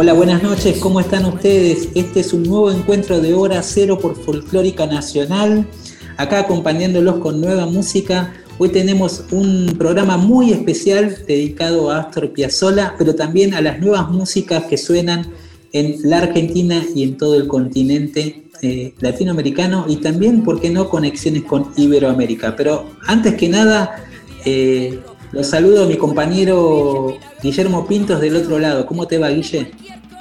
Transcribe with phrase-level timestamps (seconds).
[0.00, 1.88] Hola, buenas noches, ¿cómo están ustedes?
[1.96, 5.66] Este es un nuevo encuentro de Hora Cero por Folclórica Nacional,
[6.16, 8.32] acá acompañándolos con nueva música.
[8.58, 14.08] Hoy tenemos un programa muy especial dedicado a Astor Piazzolla, pero también a las nuevas
[14.08, 15.32] músicas que suenan
[15.72, 20.88] en la Argentina y en todo el continente eh, latinoamericano y también, ¿por qué no?,
[20.88, 22.54] conexiones con Iberoamérica.
[22.54, 24.04] Pero antes que nada,
[24.44, 25.00] eh,
[25.32, 28.86] los saludo a mi compañero Guillermo Pintos del otro lado.
[28.86, 29.72] ¿Cómo te va, Guille?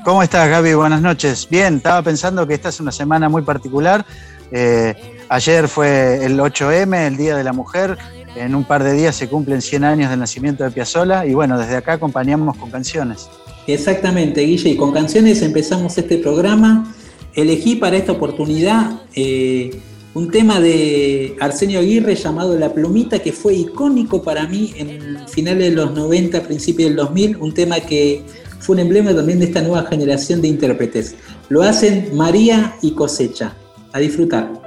[0.03, 0.73] ¿Cómo estás, Gaby?
[0.73, 1.47] Buenas noches.
[1.49, 4.05] Bien, estaba pensando que esta es una semana muy particular.
[4.52, 4.95] Eh,
[5.30, 7.97] ayer fue el 8M, el Día de la Mujer.
[8.36, 11.58] En un par de días se cumplen 100 años del nacimiento de Piazzolla y bueno,
[11.58, 13.30] desde acá acompañamos con canciones.
[13.66, 16.94] Exactamente, Guille, y con canciones empezamos este programa
[17.38, 19.80] elegí para esta oportunidad eh,
[20.13, 25.70] un tema de Arsenio Aguirre llamado La Plumita, que fue icónico para mí en finales
[25.70, 28.23] de los 90, principios del 2000, un tema que
[28.59, 31.15] fue un emblema también de esta nueva generación de intérpretes.
[31.49, 33.55] Lo hacen María y Cosecha.
[33.93, 34.67] A disfrutar.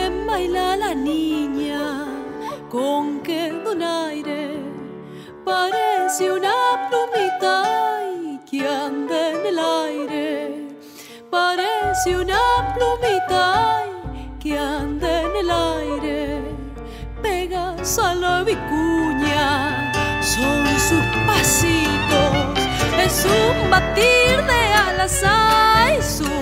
[0.00, 2.06] bien baila la niña,
[2.70, 4.60] con qué donaire
[5.44, 6.54] parece una
[6.88, 7.54] plumita
[8.22, 10.68] y que anda en el aire.
[11.30, 12.40] Parece una
[12.74, 13.84] plumita
[14.14, 16.42] y que anda en el aire.
[17.22, 22.32] Pegas a la vicuña, son sus pasitos,
[23.04, 25.22] es un batir de alas.
[25.98, 26.39] Y su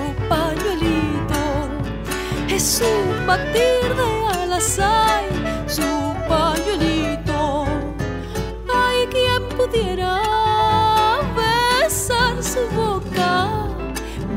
[2.59, 5.27] es un batir de alas, hay
[5.65, 7.65] su pañuelito.
[8.73, 10.19] Hay quien pudiera
[11.39, 13.47] besar su boca,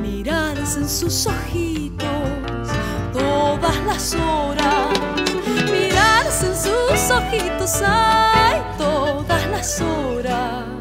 [0.00, 2.68] mirarse en sus ojitos
[3.12, 5.00] todas las horas.
[5.72, 10.71] Mirarse en sus ojitos, hay todas las horas.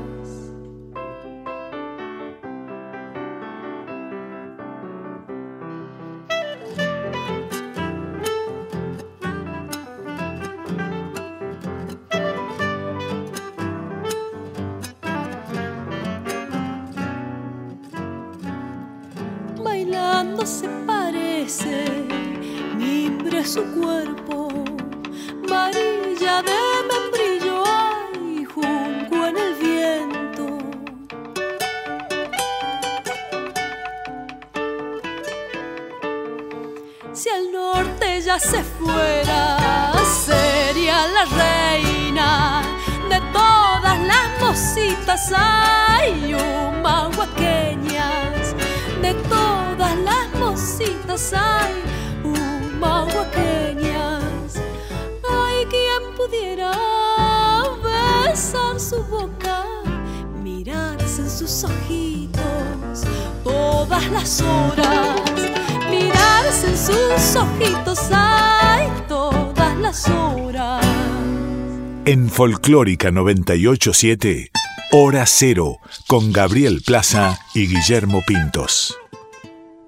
[72.41, 74.49] Folclórica 987,
[74.93, 75.77] Hora Cero,
[76.07, 78.97] con Gabriel Plaza y Guillermo Pintos.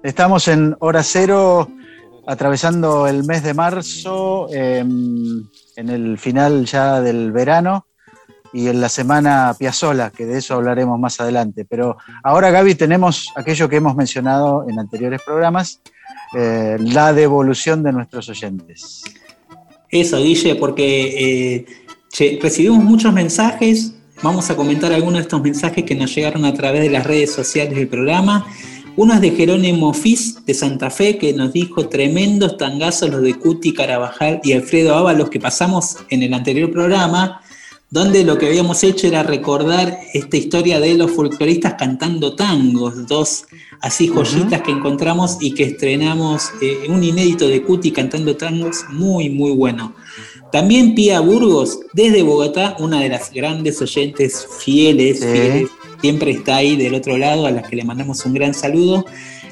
[0.04, 1.68] Estamos en Hora Cero
[2.28, 7.86] atravesando el mes de marzo, em, en el final ya del verano
[8.52, 11.64] y en la semana Piazzola, que de eso hablaremos más adelante.
[11.68, 15.80] Pero ahora, Gaby, tenemos aquello que hemos mencionado en anteriores programas,
[16.36, 19.02] eh, la devolución de nuestros oyentes.
[19.90, 21.83] Eso, Guille, porque eh,
[22.40, 26.82] recibimos muchos mensajes, vamos a comentar algunos de estos mensajes que nos llegaron a través
[26.82, 28.46] de las redes sociales del programa.
[28.96, 33.34] Uno es de Jerónimo Fis de Santa Fe, que nos dijo tremendos tangazos los de
[33.34, 37.40] Cuti Carabajal y Alfredo Ábalos que pasamos en el anterior programa,
[37.90, 43.46] donde lo que habíamos hecho era recordar esta historia de los folcloristas cantando tangos, dos
[43.80, 49.30] así joyitas que encontramos y que estrenamos eh, un inédito de Cuti cantando tangos muy,
[49.30, 49.94] muy bueno.
[50.54, 55.68] También Pía Burgos, desde Bogotá, una de las grandes oyentes fieles, fieles
[56.00, 59.04] siempre está ahí del otro lado, a las que le mandamos un gran saludo.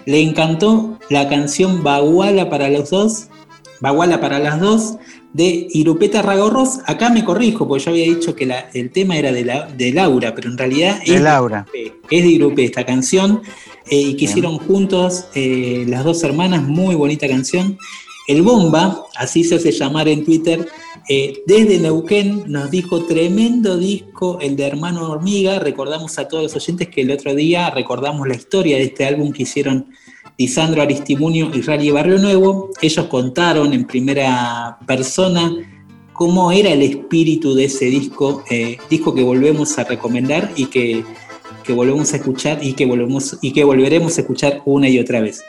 [0.07, 3.27] Le encantó la canción Baguala para los dos,
[3.81, 4.95] Baguala para las dos,
[5.33, 6.79] de Irupeta Ragorros.
[6.87, 10.37] Acá me corrijo, porque yo había dicho que el tema era de, la, de Laura,
[10.37, 11.67] pero en realidad es, Laura.
[11.73, 13.43] De es de Irupé esta canción,
[13.91, 17.77] eh, y que hicieron juntos eh, las dos hermanas, muy bonita canción.
[18.29, 20.69] El Bomba, así se hace llamar en Twitter,
[21.09, 25.59] eh, desde Neuquén nos dijo tremendo disco, el de Hermano Hormiga.
[25.59, 29.33] Recordamos a todos los oyentes que el otro día recordamos la historia de este álbum
[29.33, 29.89] que hicieron
[30.39, 32.71] Lisandro Aristimunio y Rally Barrio Nuevo.
[32.81, 35.53] Ellos contaron en primera persona
[36.13, 41.05] cómo era el espíritu de ese disco, eh, disco que volvemos a recomendar y que,
[41.65, 45.21] que volvemos a escuchar y que, volvemos, y que volveremos a escuchar una y otra
[45.21, 45.43] vez.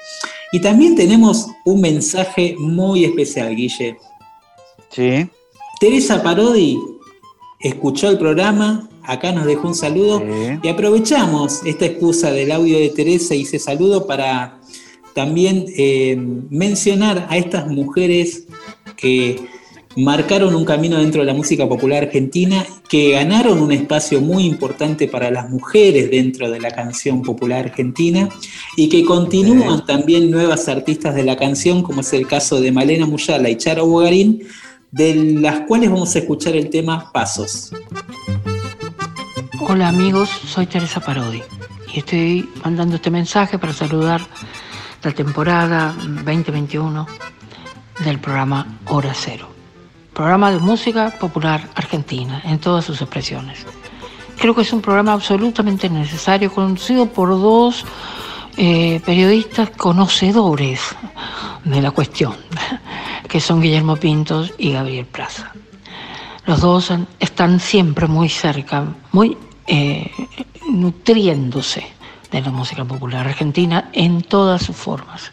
[0.53, 3.97] Y también tenemos un mensaje muy especial, Guille.
[4.89, 5.27] Sí.
[5.79, 6.77] Teresa Parodi
[7.59, 10.21] escuchó el programa, acá nos dejó un saludo
[10.61, 14.59] y aprovechamos esta excusa del audio de Teresa y ese saludo para
[15.15, 16.15] también eh,
[16.51, 18.45] mencionar a estas mujeres
[18.95, 19.39] que
[19.95, 25.07] marcaron un camino dentro de la música popular argentina, que ganaron un espacio muy importante
[25.07, 28.29] para las mujeres dentro de la canción popular argentina
[28.75, 33.05] y que continúan también nuevas artistas de la canción, como es el caso de Malena
[33.05, 34.43] Muyala y Charo Bogarín,
[34.91, 37.71] de las cuales vamos a escuchar el tema Pasos.
[39.59, 41.41] Hola amigos, soy Teresa Parodi
[41.93, 44.21] y estoy mandando este mensaje para saludar
[45.03, 47.07] la temporada 2021
[48.03, 49.49] del programa Hora Cero,
[50.13, 53.65] programa de música popular argentina en todas sus expresiones.
[54.37, 57.85] Creo que es un programa absolutamente necesario, conocido por dos
[58.57, 60.95] eh, periodistas conocedores
[61.63, 62.35] de la cuestión,
[63.27, 65.51] que son Guillermo Pintos y Gabriel Plaza.
[66.45, 70.11] Los dos están siempre muy cerca, muy eh,
[70.69, 71.87] nutriéndose
[72.31, 75.31] de la música popular argentina en todas sus formas.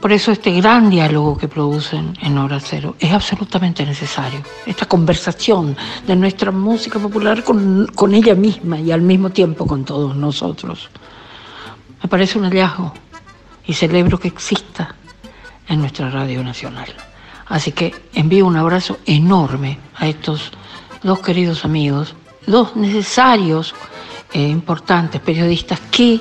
[0.00, 4.40] Por eso este gran diálogo que producen en Hora Cero es absolutamente necesario.
[4.64, 9.84] Esta conversación de nuestra música popular con, con ella misma y al mismo tiempo con
[9.84, 10.88] todos nosotros.
[12.00, 12.94] Me parece un hallazgo
[13.66, 14.94] y celebro que exista
[15.68, 16.88] en nuestra radio nacional.
[17.46, 20.52] Así que envío un abrazo enorme a estos
[21.02, 22.14] dos queridos amigos,
[22.46, 23.74] dos necesarios
[24.32, 26.20] e importantes periodistas que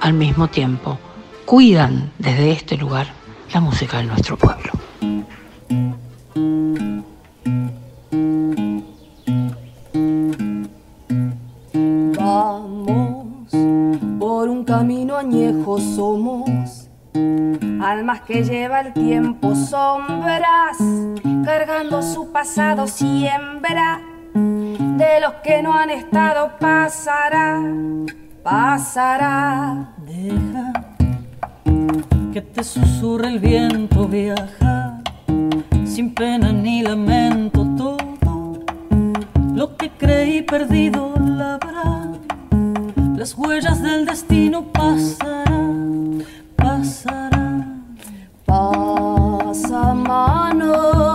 [0.00, 0.98] al mismo tiempo
[1.44, 3.06] cuidan desde este lugar
[3.52, 4.72] la música de nuestro pueblo.
[12.18, 13.50] Vamos
[14.18, 16.88] por un camino añejo somos
[17.84, 20.78] almas que lleva el tiempo sombras,
[21.44, 24.00] cargando su pasado siembra,
[24.32, 27.60] de los que no han estado pasará,
[28.42, 29.94] pasará.
[29.98, 30.43] Deja
[32.34, 35.00] que te susurre el viento, viaja,
[35.86, 38.58] sin pena ni lamento todo,
[39.54, 42.10] lo que creí perdido labrá,
[43.16, 46.24] las huellas del destino pasarán,
[46.56, 47.94] pasarán.
[48.44, 51.13] Pasa manos,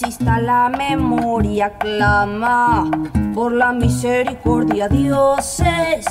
[0.00, 2.88] insista la memoria, clama
[3.34, 6.06] por la misericordia, dioses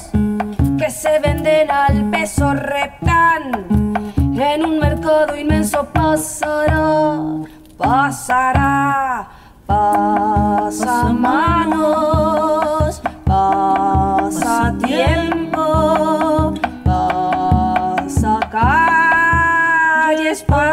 [0.77, 3.65] que se venden al peso reptan
[4.17, 7.17] en un mercado inmenso pasará,
[7.77, 9.29] pasará,
[9.65, 16.53] pasa manos, pasa tiempo,
[16.83, 20.66] pasa calles, paso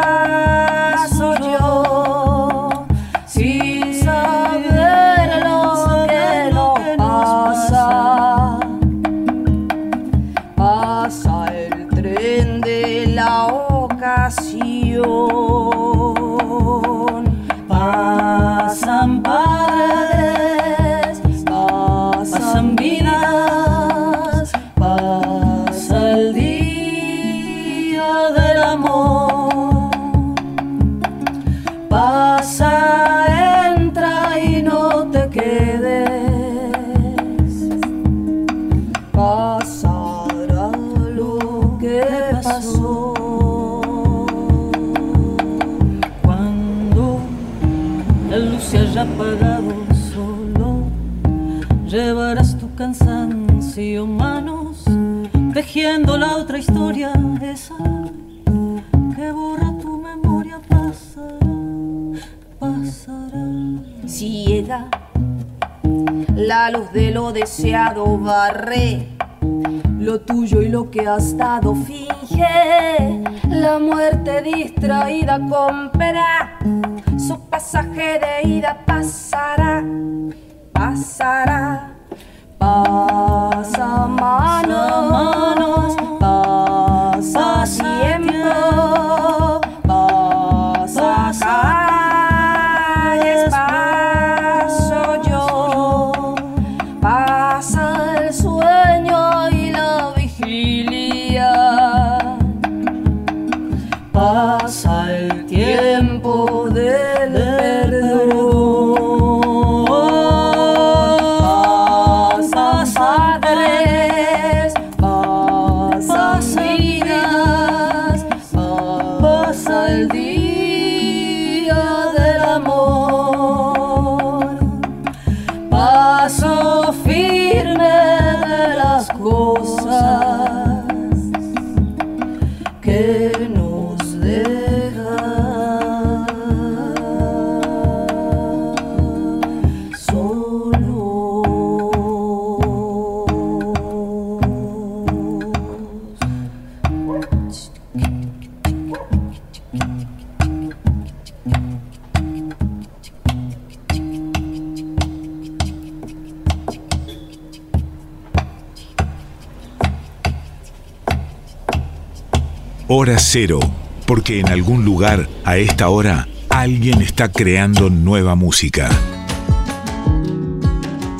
[163.37, 163.59] cero,
[164.05, 168.89] porque en algún lugar, a esta hora, alguien está creando nueva música.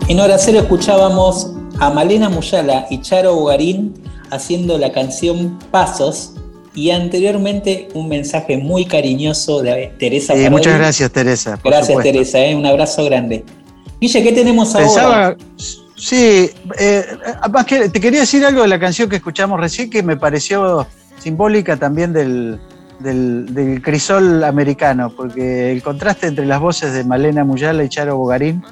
[0.07, 3.95] En Hora Cero escuchábamos a Malena Muyala y Charo Bogarín
[4.31, 6.35] haciendo la canción Pasos
[6.73, 11.57] y anteriormente un mensaje muy cariñoso de Teresa Eh, muchas gracias, Teresa.
[11.57, 12.13] por Gracias, supuesto.
[12.13, 13.43] Teresa, eh, un abrazo grande.
[13.99, 15.35] Guille, ¿qué tenemos ahora?
[15.97, 17.05] Sí, eh,
[17.41, 20.87] además que te quería decir algo de la canción que escuchamos recién que me pareció
[21.29, 22.59] simbólica también del,
[22.99, 28.15] del, del crisol americano, porque el contraste entre las voces de Malena Muyala y Charo
[28.15, 28.63] Bogarín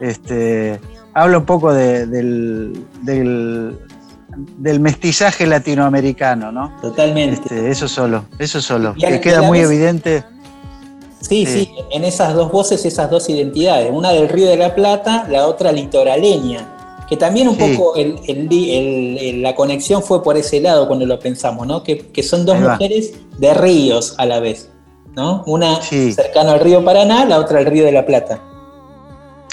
[0.00, 0.78] este,
[1.14, 3.76] habla un poco de- del, del,
[4.58, 6.76] del mestizaje latinoamericano, ¿no?
[6.80, 7.40] Totalmente.
[7.42, 10.22] Este, eso solo, eso solo, Y que queda muy vez- evidente.
[11.20, 13.90] Sí, sí, en esas dos voces, esas dos identidades.
[13.92, 16.68] Una del Río de la Plata, la otra litoraleña.
[17.08, 17.74] Que también un Sí.
[17.76, 21.82] poco el- el- el- el- la conexión fue por ese lado cuando lo pensamos, ¿no?
[21.82, 24.70] Que, que son dos mujeres de ríos a la vez,
[25.14, 25.44] ¿no?
[25.46, 26.12] Una Sí.
[26.12, 28.40] cercana al río Paraná, la otra al Río de la Plata.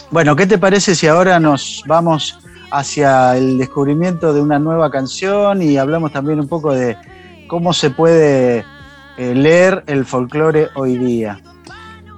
[0.09, 2.37] Bueno, ¿qué te parece si ahora nos vamos
[2.71, 6.95] hacia el descubrimiento de una nueva canción y hablamos también un poco de
[7.47, 8.65] cómo se puede
[9.17, 11.39] eh, leer el folclore hoy día?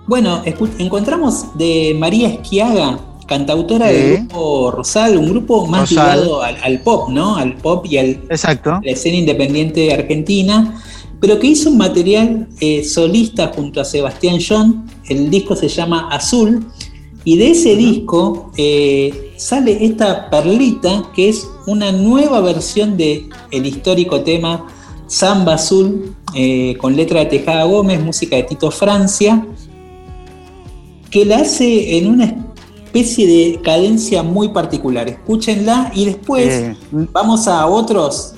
[0.07, 0.41] Bueno,
[0.77, 3.93] encontramos de María Esquiaga, cantautora Sí.
[3.95, 6.19] del grupo Rosal, un grupo más Rosal.
[6.19, 7.35] ligado al, al pop, ¿no?
[7.37, 8.79] Al pop y al, Exacto.
[8.83, 10.81] la escena independiente de Argentina,
[11.19, 14.85] pero que hizo un material eh, solista junto a Sebastián John.
[15.07, 16.65] El disco se llama Azul
[17.23, 23.65] Y de ese disco eh, sale esta perlita que es una nueva versión de el
[23.65, 24.67] histórico tema
[25.07, 29.43] Samba Azul eh, con letra de Tejada Gómez, música de Tito Francia,
[31.09, 32.44] que la hace en una
[32.95, 35.09] especie de cadencia muy particular.
[35.09, 38.33] Escúchenla y después Eh, vamos a otros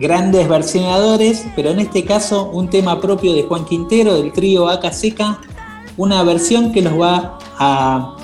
[0.00, 4.92] grandes versionadores, pero en este caso un tema propio de Juan Quintero del trío Aca
[4.92, 5.38] Seca,
[5.96, 8.16] una versión que nos va a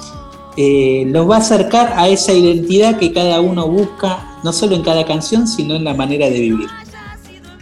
[0.57, 4.83] eh, los va a acercar a esa identidad que cada uno busca, no solo en
[4.83, 6.69] cada canción, sino en la manera de vivir.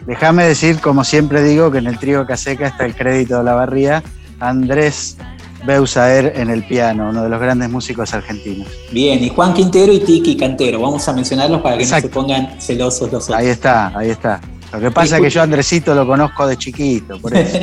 [0.06, 3.54] Déjame decir, como siempre digo, que en el trío Caseca está el crédito de la
[3.54, 4.02] barría,
[4.40, 5.18] Andrés
[5.64, 8.68] Beusaer en el piano, uno de los grandes músicos argentinos.
[8.92, 12.60] Bien, y Juan Quintero y Tiki Cantero, vamos a mencionarlos para que no se pongan
[12.60, 13.38] celosos los otros.
[13.38, 14.40] Ahí está, ahí está.
[14.72, 17.58] Lo que pasa es que yo a Andresito lo conozco de chiquito, por eso.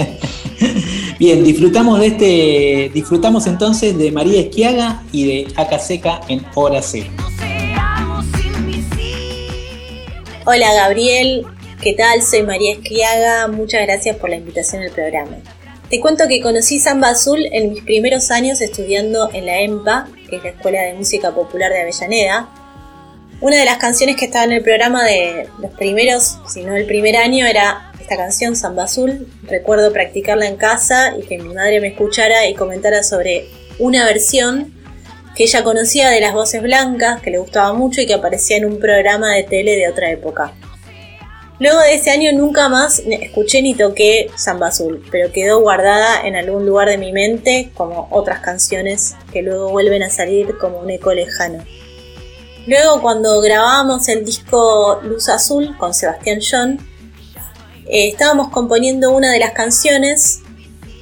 [1.20, 6.82] Bien, disfrutamos de este, disfrutamos entonces de María Esquiaga y de Aca Seca en Hora
[6.82, 7.12] Cero.
[10.46, 11.46] Hola Gabriel,
[11.82, 12.22] ¿qué tal?
[12.22, 15.38] Soy María Esquiaga, muchas gracias por la invitación al programa.
[15.96, 20.36] Te cuento que conocí Samba Azul en mis primeros años estudiando en la EMPA, que
[20.36, 22.50] es la Escuela de Música Popular de Avellaneda.
[23.40, 26.86] Una de las canciones que estaba en el programa de los primeros, si no el
[26.86, 29.26] primer año, era esta canción, Samba Azul.
[29.44, 33.48] Recuerdo practicarla en casa y que mi madre me escuchara y comentara sobre
[33.80, 34.74] una versión
[35.34, 38.66] que ella conocía de las voces blancas, que le gustaba mucho y que aparecía en
[38.66, 40.52] un programa de tele de otra época.
[41.58, 46.36] Luego de ese año nunca más escuché ni toqué Samba Azul, pero quedó guardada en
[46.36, 50.90] algún lugar de mi mente como otras canciones que luego vuelven a salir como un
[50.90, 51.64] eco lejano.
[52.68, 56.80] Luego cuando grabábamos el disco Luz Azul con Sebastián John,
[57.88, 60.42] eh, estábamos componiendo una de las canciones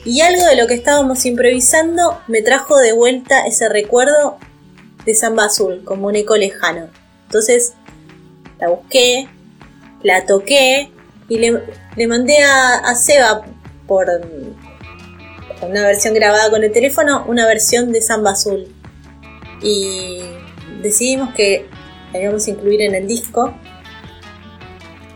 [0.06, 4.38] y algo de lo que estábamos improvisando me trajo de vuelta ese recuerdo
[5.06, 6.90] de Samba Azul, como un eco lejano.
[7.26, 7.74] Entonces
[8.60, 9.30] la busqué,
[10.04, 10.92] la toqué
[11.30, 13.46] y le, mandé a, a Seba
[13.88, 14.08] por,
[15.62, 18.68] una versión grabada con el teléfono, una versión de Samba Azul.
[19.62, 20.22] Y
[20.82, 21.66] decidimos que
[22.12, 23.54] la íbamos a incluir en el disco.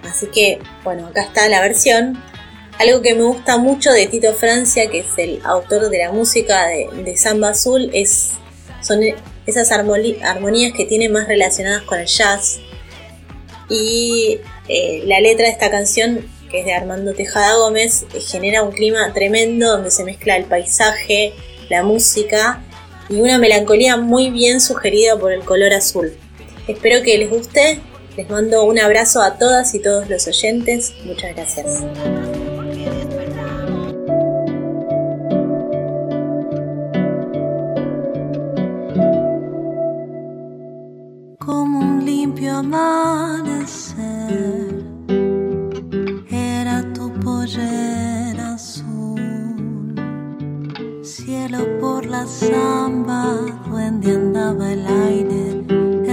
[0.04, 2.21] Así que, bueno, acá está la versión.
[2.80, 6.67] Algo que me gusta mucho de Tito Francia, que es el autor de la música
[6.67, 8.34] de, de Samba Azul, es,
[8.82, 9.02] son
[9.45, 12.60] esas armonías que tiene más relacionadas con el jazz.
[13.69, 18.63] Y eh, la letra de esta canción, que es de Armando Tejada Gómez, eh, genera
[18.63, 21.34] un clima tremendo donde se mezcla el paisaje,
[21.69, 22.63] la música
[23.10, 26.13] y una melancolía muy bien sugerida por el color azul.
[26.67, 27.80] Espero que les guste.
[28.17, 30.93] Les mando un abrazo a todas y todos los oyentes.
[31.06, 31.84] Muchas gracias.
[42.49, 43.95] Amanecer.
[46.29, 49.95] Era tu pollera azul,
[51.03, 53.36] cielo por la samba,
[53.67, 55.65] duende andaba el aire,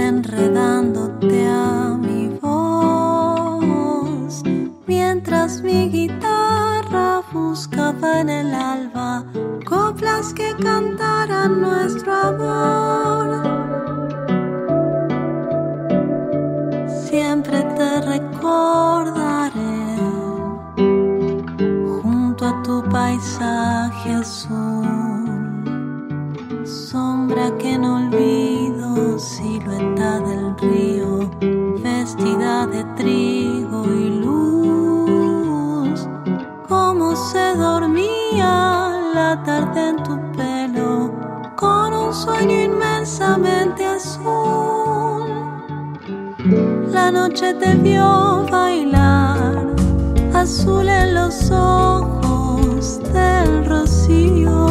[0.07, 4.43] enredándote a mi voz,
[4.87, 9.25] mientras mi guitarra buscaba en el alba
[9.65, 13.55] coplas que cantaran nuestro amor.
[22.01, 24.85] Junto a tu paisaje azul,
[26.63, 31.29] sombra que no olvido, silueta del río,
[31.81, 36.07] vestida de trigo y luz,
[36.67, 41.11] como se dormía la tarde en tu pelo,
[41.55, 44.84] con un sueño inmensamente azul.
[47.05, 49.75] La noche te vio bailar,
[50.33, 54.64] azul en los ojos del rocío.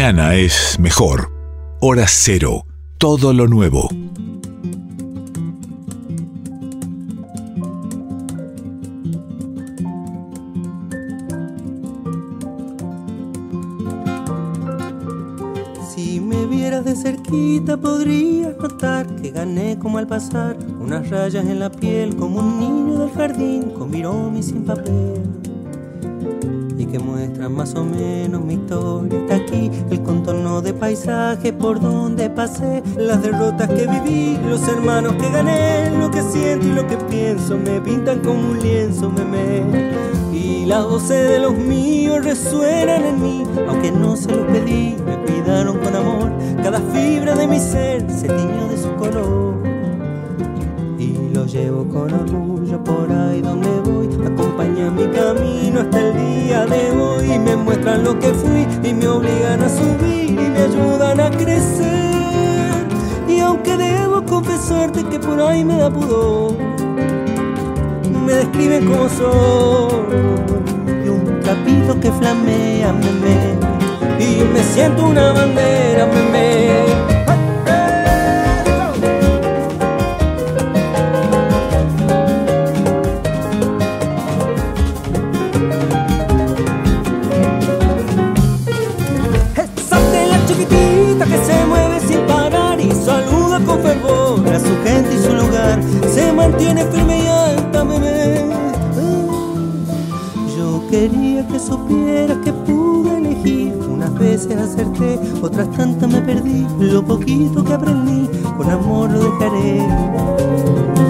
[0.00, 1.30] Mañana es mejor.
[1.80, 2.64] Hora cero.
[2.96, 3.90] Todo lo nuevo.
[15.94, 21.58] Si me vieras de cerquita podrías notar que gané como al pasar unas rayas en
[21.58, 25.20] la piel como un niño del jardín con y sin papel
[26.80, 29.26] y que muestran más o menos mi historia
[30.90, 36.66] paisaje por donde pasé las derrotas que viví los hermanos que gané lo que siento
[36.66, 39.92] y lo que pienso me pintan como un lienzo meme
[40.32, 45.16] y las voces de los míos resuenan en mí aunque no se los pedí me
[45.18, 49.62] cuidaron con amor cada fibra de mi ser se tiñó de su color
[50.98, 54.08] y lo llevo con orgullo por ahí donde voy.
[54.26, 57.38] Acompaña mi camino hasta el día de hoy.
[57.38, 60.09] Me muestran lo que fui y me obligan a subir
[61.32, 62.86] crecer.
[63.28, 66.56] Y aunque debo confesarte que por ahí me da pudor,
[68.26, 70.16] me describen como soy.
[71.04, 73.58] Y un trapito que flamea, meme.
[74.18, 77.19] Y me siento una bandera, meme.
[94.70, 95.80] Su gente y su lugar.
[96.14, 98.46] Se mantiene firme y alta, bebé.
[100.56, 103.74] Yo quería que supieras que pude elegir.
[103.88, 106.66] Unas veces acerté, otras tantas me perdí.
[106.78, 109.82] Lo poquito que aprendí, con amor lo dejaré.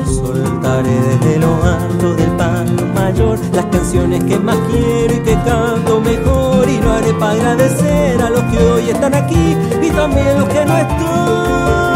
[0.06, 6.00] Soltaré desde lo alto del palo mayor las canciones que más quiero y que canto
[6.00, 6.68] mejor.
[6.68, 10.64] Y lo haré para agradecer a los que hoy están aquí y también los que
[10.64, 11.89] no están.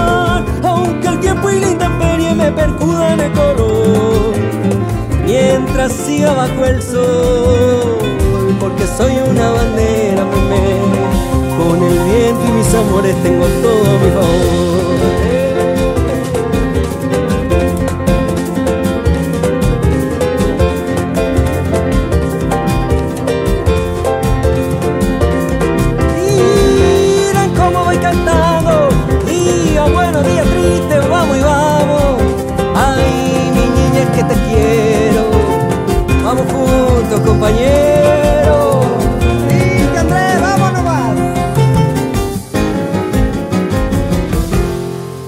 [1.07, 4.35] Aunque el tiempo y la intemperie me percudan el color,
[5.27, 7.99] mientras siga bajo el sol,
[8.59, 10.95] porque soy una bandera, meme.
[11.59, 15.04] Con el viento y mis amores tengo todo mi favor.
[37.35, 38.81] Compañero.
[39.51, 41.17] Y Andrés, vámonos más.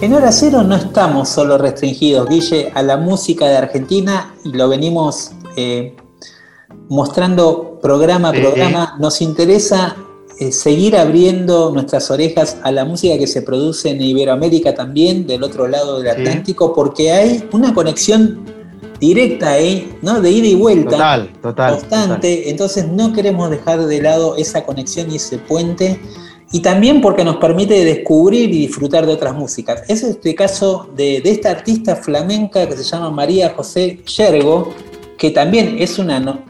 [0.00, 4.68] En Hora Cero no estamos solo restringidos, Guille, a la música de Argentina y lo
[4.68, 5.96] venimos eh,
[6.88, 8.40] mostrando programa a Sí.
[8.40, 8.94] programa.
[9.00, 9.96] Nos interesa
[10.38, 15.42] eh, seguir abriendo nuestras orejas a la música que se produce en Iberoamérica también, del
[15.42, 16.20] otro lado del Sí.
[16.20, 18.44] Atlántico, porque hay una conexión
[18.98, 20.20] directa ahí, ¿no?
[20.20, 20.90] De ida y vuelta.
[20.90, 21.70] Total, total.
[21.72, 26.00] constante, entonces no queremos dejar de lado esa conexión y ese puente,
[26.52, 29.82] y también porque nos permite descubrir y disfrutar de otras músicas.
[29.88, 34.72] Es este caso de, de esta artista flamenca que se llama María José Yergo,
[35.18, 36.44] que también es una, no,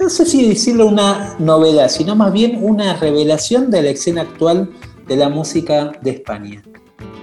[0.00, 4.70] no sé si decirlo una novedad, sino más bien una revelación de la escena actual
[5.06, 6.62] de la música de España.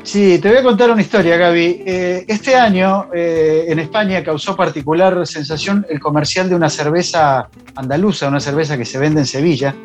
[0.08, 1.84] Sí, te voy a contar una historia, Gaby.
[1.86, 8.30] Eh, este año eh, en España causó particular sensación el comercial de una cerveza andaluza,
[8.30, 9.76] una cerveza que se vende en Sevilla.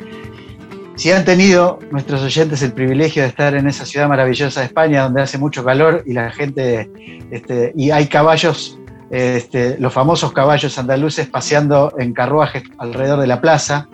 [0.95, 5.03] Si han tenido nuestros oyentes el privilegio de estar en esa ciudad maravillosa de España,
[5.03, 6.89] donde hace mucho calor y la gente,
[7.29, 8.79] este, y hay caballos,
[9.11, 13.89] este, los famosos caballos andaluces paseando en carruajes alrededor de la plaza,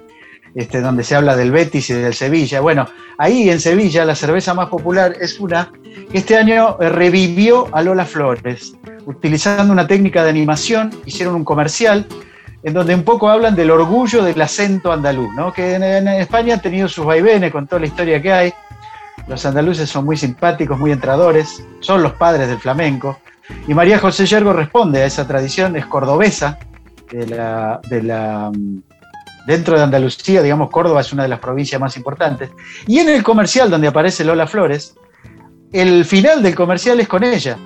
[0.55, 2.62] este, donde se habla del Betis y del Sevilla.
[2.62, 5.71] Bueno, ahí en Sevilla la cerveza más popular es una
[6.12, 8.75] que este año eh, revivió a Lola Flores.
[9.05, 12.07] Utilizando una técnica de animación, hicieron un comercial
[12.63, 15.53] en donde un poco hablan del orgullo del acento andaluz, ¿no?
[15.53, 18.53] que en, España ha tenido sus vaivenes con toda la historia que hay.
[19.27, 23.19] Los andaluces son muy simpáticos, muy entradores, son los padres del flamenco.
[23.67, 26.59] Y María José Yergo responde a esa tradición, es cordobesa,
[27.12, 28.51] de la, de la,
[29.49, 32.51] dentro de Andalucía, digamos, Córdoba es una de las provincias más importantes.
[32.85, 34.95] Y en el comercial donde aparece Lola Flores,
[35.73, 37.57] el final del comercial es con ella.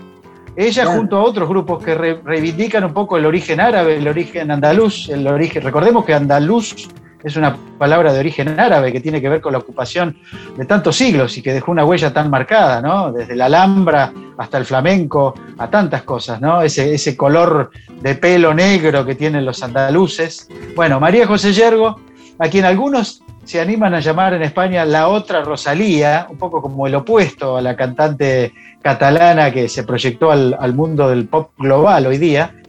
[0.55, 4.49] Ella junto a otros grupos que re- reivindican un poco el origen árabe, el origen
[4.49, 5.61] andaluz, el origen.
[5.61, 6.87] Recordemos que andaluz
[7.23, 10.17] es una palabra de origen árabe que tiene que ver con la ocupación
[10.57, 13.11] de tantos siglos y que dejó una huella tan marcada, ¿no?
[13.11, 16.61] Desde la Alhambra hasta el flamenco, a tantas cosas, ¿no?
[16.61, 20.49] Ese, color de pelo negro que tienen los andaluces.
[20.75, 21.99] Bueno, María José Yergo,
[22.39, 26.87] a quien algunos se animan a llamar en España la otra Rosalía, un poco como
[26.87, 32.17] el opuesto a la cantante catalana que se proyectó al mundo del pop global hoy
[32.17, 32.62] día.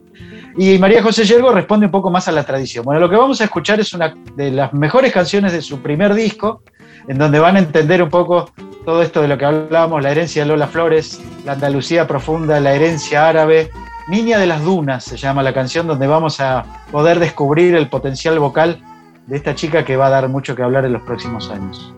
[0.56, 2.84] Y María José Yergo responde un poco más a la tradición.
[2.84, 6.14] Bueno, lo que vamos a escuchar es una de las mejores canciones de su primer
[6.14, 6.62] disco,
[7.08, 8.50] en donde van a entender un poco
[8.84, 12.74] todo esto de lo que hablábamos, la herencia de Lola Flores, la Andalucía profunda, la
[12.74, 13.70] herencia árabe.
[14.08, 18.38] Niña de las Dunas se llama la canción, donde vamos a poder descubrir el potencial
[18.38, 18.80] vocal
[19.26, 21.92] de esta chica que va a dar mucho que hablar en los próximos años.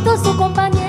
[0.00, 0.79] bonito su compañía.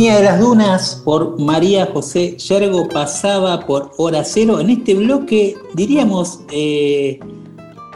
[0.00, 5.56] Niña de las Dunas por María José Yergo pasaba por hora cero en este bloque,
[5.74, 7.20] diríamos, eh,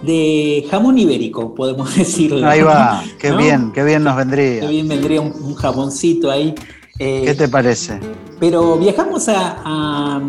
[0.02, 2.46] de jamón ibérico, podemos decirlo.
[2.46, 3.38] Ahí va, qué ¿No?
[3.38, 4.68] bien, qué bien nos Qué vendría.
[4.68, 6.54] bien vendría un, un jamoncito ahí.
[6.98, 7.98] Eh, ¿Qué te parece?
[8.38, 10.20] Pero viajamos a, a-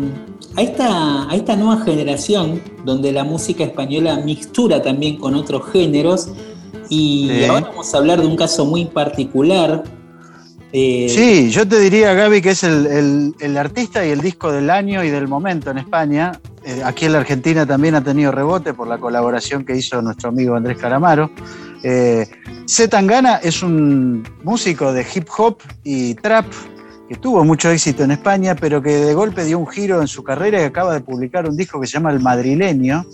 [0.56, 6.30] a esta, a esta nueva generación donde la música española mixtura también con otros géneros
[6.88, 7.44] y Sí.
[7.44, 9.84] ahora vamos a hablar de un caso muy particular.
[10.72, 14.70] Eh, Sí, yo te diría, Gaby, que es el, el- artista y el disco del
[14.70, 16.32] año y del momento en España.
[16.64, 20.30] Eh, aquí en la Argentina también ha tenido rebote por la colaboración que hizo nuestro
[20.30, 21.30] amigo Andrés Calamaro.
[21.82, 22.26] Eh,
[23.42, 26.46] es un músico de hip hop y trap
[27.08, 30.22] que tuvo mucho éxito en España, pero que de golpe dio un giro en su
[30.24, 33.06] carrera y acaba de publicar un disco que se llama El Madrileño,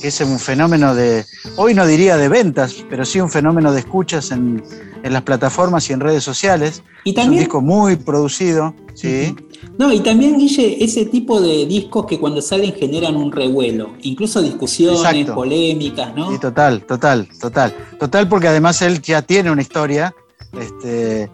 [0.00, 1.24] que es un fenómeno de,
[1.56, 4.62] hoy no diría de ventas, pero sí un fenómeno de escuchas en,
[5.02, 6.82] en las plataformas y en redes sociales.
[7.04, 9.34] Y Es un también- disco muy producido, ¿sí?
[9.78, 14.42] No, y también, Guille, ese tipo de discos que cuando salen generan un revuelo, incluso
[14.42, 15.34] discusiones, Exacto.
[15.34, 16.30] polémicas, ¿no?
[16.32, 17.74] Sí, total, total, total.
[17.98, 20.14] Total porque además él ya tiene una historia
[20.60, 21.30] este, eh,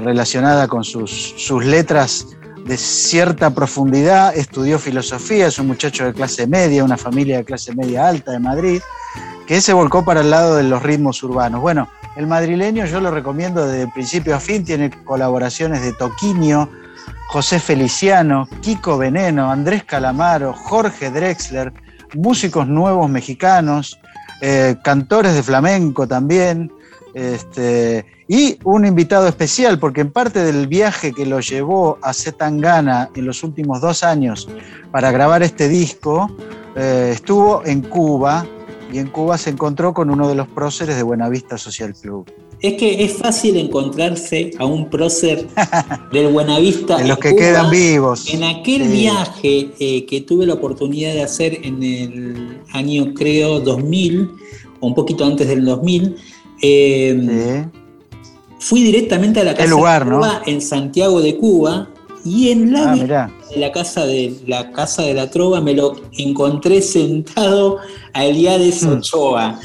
[0.00, 2.26] relacionada con sus, sus letras
[2.64, 7.74] de cierta profundidad, estudió filosofía, es un muchacho de clase media, una familia de clase
[7.74, 8.80] media alta de Madrid,
[9.46, 11.60] que se volcó para el lado de los ritmos urbanos.
[11.60, 16.70] Bueno, el madrileño yo lo recomiendo desde principio a fin, tiene colaboraciones de Toquinho,
[17.28, 21.72] José Feliciano, Kiko Veneno, Andrés Calamaro, Jorge Drexler,
[22.14, 23.98] músicos nuevos mexicanos,
[24.40, 26.72] eh, cantores de flamenco también,
[27.14, 33.10] este, y un invitado especial, porque en parte del viaje que lo llevó a Zetangana
[33.14, 34.48] en los últimos dos años
[34.90, 36.30] para grabar este disco,
[36.76, 38.46] eh, estuvo en Cuba
[38.92, 42.30] y en Cuba se encontró con uno de los próceres de Buenavista Social Club.
[42.60, 45.46] Es que es fácil encontrarse a un prócer
[46.12, 46.96] del Buenavista.
[46.96, 47.40] De los en que Cuba.
[47.42, 48.32] quedan vivos.
[48.32, 48.88] En aquel Sí.
[48.88, 54.30] viaje eh, que tuve la oportunidad de hacer en el año, creo, 2000,
[54.80, 56.16] o un poquito antes del 2000,
[56.68, 57.66] eh,
[58.58, 60.16] fui directamente a la casa lugar, de ¿no?
[60.18, 61.88] Cuba en Santiago de Cuba
[62.24, 66.80] y en la, Ah, la casa de la casa de la trova me lo encontré
[66.80, 67.78] sentado
[68.14, 68.88] a Eliades Mm.
[68.92, 69.60] Ochoa.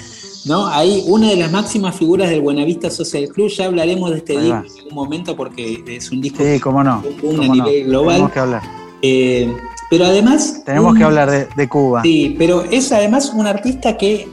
[0.45, 0.67] ¿no?
[0.67, 4.43] Ahí una de las máximas figuras del Buenavista Social Club, ya hablaremos de este Ahí
[4.45, 4.65] disco va.
[4.67, 6.91] en algún momento porque es un disco Sí, cómo no.
[6.91, 7.53] a cómo no.
[7.55, 8.13] nivel global.
[8.15, 8.61] Tenemos que hablar.
[9.01, 9.53] Eh,
[9.89, 10.61] pero además.
[10.65, 12.01] Tenemos un- que hablar de, de Cuba.
[12.03, 14.27] Sí, pero es además un artista que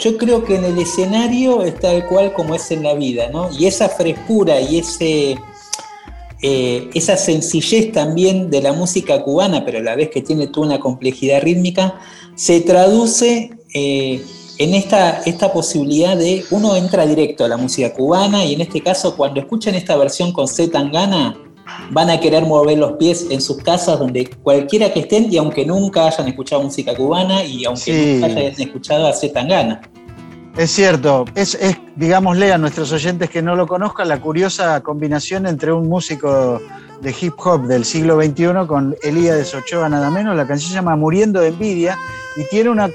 [0.00, 3.50] yo creo que en el escenario es tal cual como es en la vida, ¿no?
[3.56, 5.36] Y esa frescura y ese.
[6.42, 10.66] eh, esa sencillez también de la música cubana, pero a la vez que tiene toda
[10.68, 12.00] una complejidad rítmica,
[12.34, 14.24] se traduce eh,
[14.58, 18.82] en esta, esta posibilidad de uno entra directo a la música cubana y en este
[18.82, 21.36] caso cuando escuchan esta versión con Z Tangana
[21.90, 25.64] van a querer mover los pies en sus casas donde cualquiera que estén y aunque
[25.66, 28.18] nunca hayan escuchado música cubana y aunque Sí.
[28.20, 29.80] nunca hayan escuchado a Z Tangana.
[30.56, 35.46] Es cierto, es, es, digámosle a nuestros oyentes que no lo conozcan, la curiosa combinación
[35.46, 36.60] entre un músico
[37.00, 40.36] de hip hop del siglo XXI con Elías Ochoa nada menos.
[40.36, 41.96] La canción se llama Muriendo de Envidia
[42.36, 42.90] y tiene una,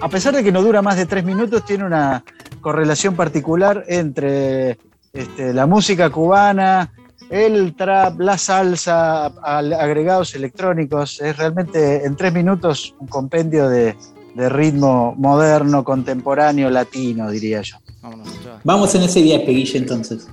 [0.00, 2.24] a pesar de que no dura más de tres minutos, tiene una
[2.60, 4.78] correlación particular entre
[5.12, 6.92] este, la música cubana,
[7.30, 11.20] el trap, la salsa, al- agregados electrónicos.
[11.20, 13.96] Es realmente en tres minutos un compendio de,
[14.34, 17.76] de ritmo moderno, contemporáneo, latino, diría yo.
[18.64, 20.28] Vamos en ese viaje, Guille, entonces.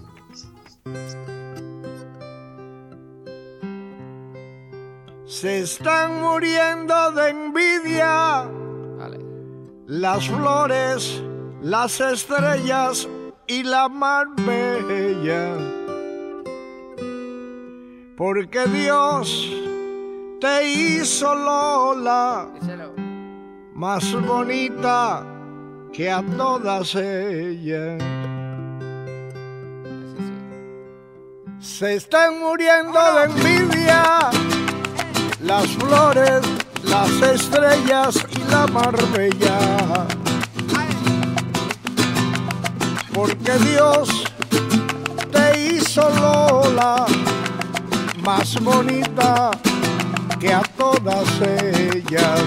[5.25, 8.45] Se están muriendo de envidia
[9.85, 11.21] las flores,
[11.61, 13.07] las estrellas
[13.45, 15.86] y la mar bella.
[18.17, 19.47] Porque Dios
[20.41, 22.47] te hizo Lola
[23.75, 25.23] más bonita
[25.93, 28.01] que a todas ellas.
[31.59, 34.31] Se están muriendo de envidia
[35.41, 36.41] las flores,
[36.85, 40.07] las estrellas y la marbella.
[43.13, 44.09] Porque Dios
[45.31, 47.05] te hizo Lola
[48.27, 49.51] más bonita
[50.37, 52.43] que a todas ellas.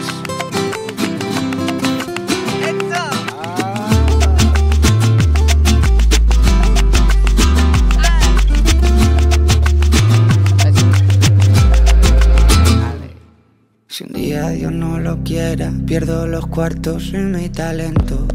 [13.88, 18.26] Si un día Dios no lo quiera, pierdo los cuartos y mi talento.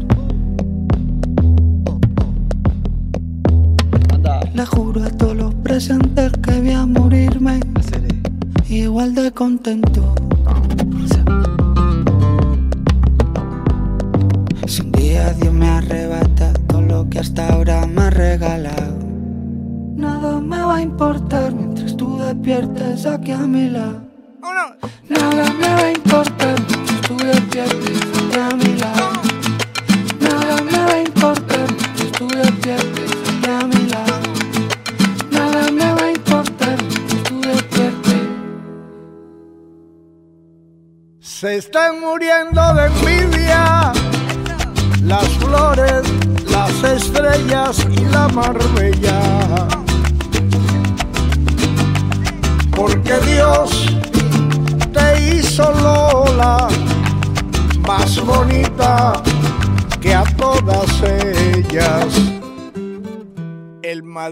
[4.52, 6.25] Le juro a todos los presentes
[9.36, 10.25] contento.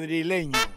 [0.05, 0.74] Madrileño.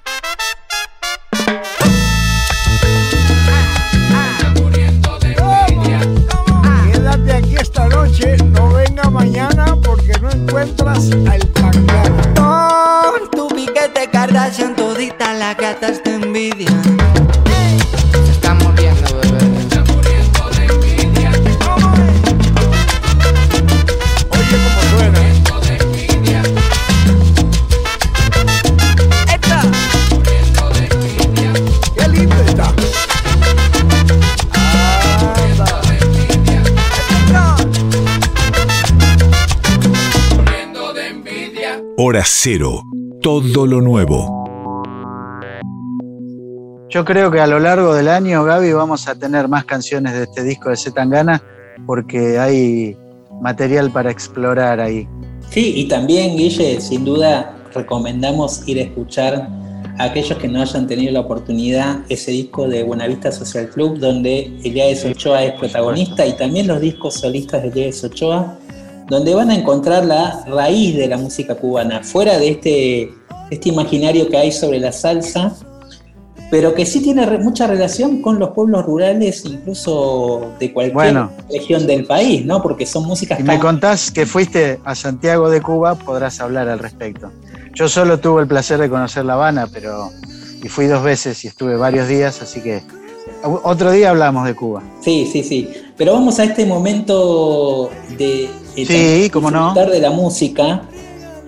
[42.49, 42.81] Cero.
[43.21, 44.45] Todo lo nuevo.
[46.89, 50.23] Yo creo que a lo largo del año, Gaby, vamos a tener más canciones de
[50.23, 51.43] este disco de Zetangana
[51.85, 52.95] porque hay
[53.41, 55.05] material para explorar ahí.
[55.49, 59.49] Sí, y también, Guille, sin duda recomendamos ir a escuchar
[59.97, 64.57] a aquellos que no hayan tenido la oportunidad ese disco de Buenavista Social Club, donde
[64.63, 68.57] Eliades Ochoa es protagonista, y también los discos solistas de Eliades Ochoa,
[69.09, 73.11] donde van a encontrar la raíz de la música cubana, fuera de este,
[73.49, 75.53] este imaginario que hay sobre la salsa,
[76.49, 81.31] pero que sí tiene re- mucha relación con los pueblos rurales, incluso de cualquier Bueno.
[81.51, 82.61] región del país, ¿no?
[82.61, 86.79] Porque son músicas Si me contás que fuiste a Santiago de Cuba, podrás hablar al
[86.79, 87.31] respecto.
[87.73, 90.09] Yo solo tuve el placer de conocer La Habana, pero
[90.63, 92.81] y fui dos veces y estuve varios días, así que
[93.63, 94.83] otro día hablamos de Cuba.
[95.01, 95.69] Sí, sí, sí.
[95.95, 99.65] Pero vamos a este momento de Sí, cómo no.
[99.65, 100.83] disfrutar de la música,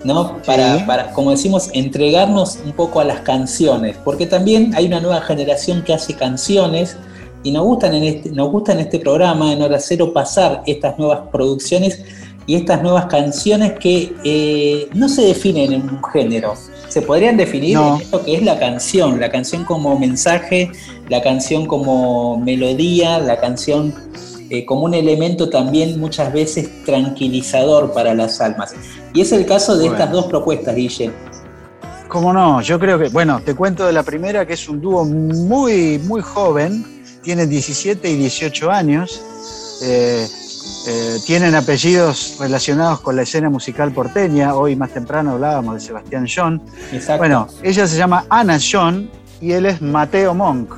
[0.04, 0.38] ¿no?
[0.44, 5.20] Para, para, como decimos, entregarnos un poco a las canciones, porque también hay una nueva
[5.20, 6.96] generación que hace canciones
[7.42, 10.98] y nos gustan en este, nos gusta en este programa, en Hora Cero, pasar estas
[10.98, 12.02] nuevas producciones
[12.46, 16.54] y estas nuevas canciones que eh, no se definen en un género.
[16.88, 17.96] Se podrían definir No.
[17.96, 20.70] en esto que es la canción, la canción como mensaje,
[21.08, 23.94] la canción como melodía, la canción
[24.52, 28.74] eh, como un elemento también muchas veces tranquilizador para las almas.
[29.14, 29.92] Y es el caso de Bueno.
[29.94, 31.12] estas dos propuestas, Guille.
[32.08, 32.60] ¿Cómo no?
[32.60, 36.20] Yo creo que, bueno, te cuento de la primera, que es un dúo muy, muy
[36.20, 36.84] joven,
[37.22, 39.22] tienen 17 y 18 años,
[39.84, 40.26] eh,
[40.86, 46.26] eh, tienen apellidos relacionados con la escena musical porteña, hoy más temprano hablábamos de Sebastián
[46.34, 46.62] John.
[46.92, 47.18] Exacto.
[47.18, 50.72] Bueno, ella se llama Ana John y él es Mateo Monk.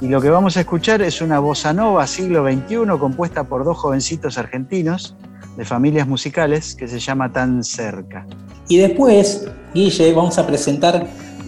[0.00, 3.76] Y lo que vamos a escuchar es una bossa nova siglo XXI compuesta por dos
[3.78, 5.16] jovencitos argentinos
[5.56, 8.24] de familias musicales que se llama Tan Cerca.
[8.68, 11.04] Y después, Guille, vamos a presentar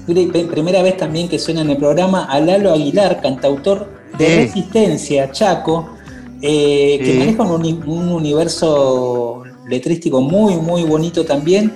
[0.07, 3.88] pri- primera vez también que suena en el programa a Lalo Aguilar, cantautor
[4.18, 4.34] de Sí.
[4.47, 5.91] Resistencia, Chaco,
[6.43, 11.72] eh, que maneja un, uni- un universo letrístico muy, muy bonito también,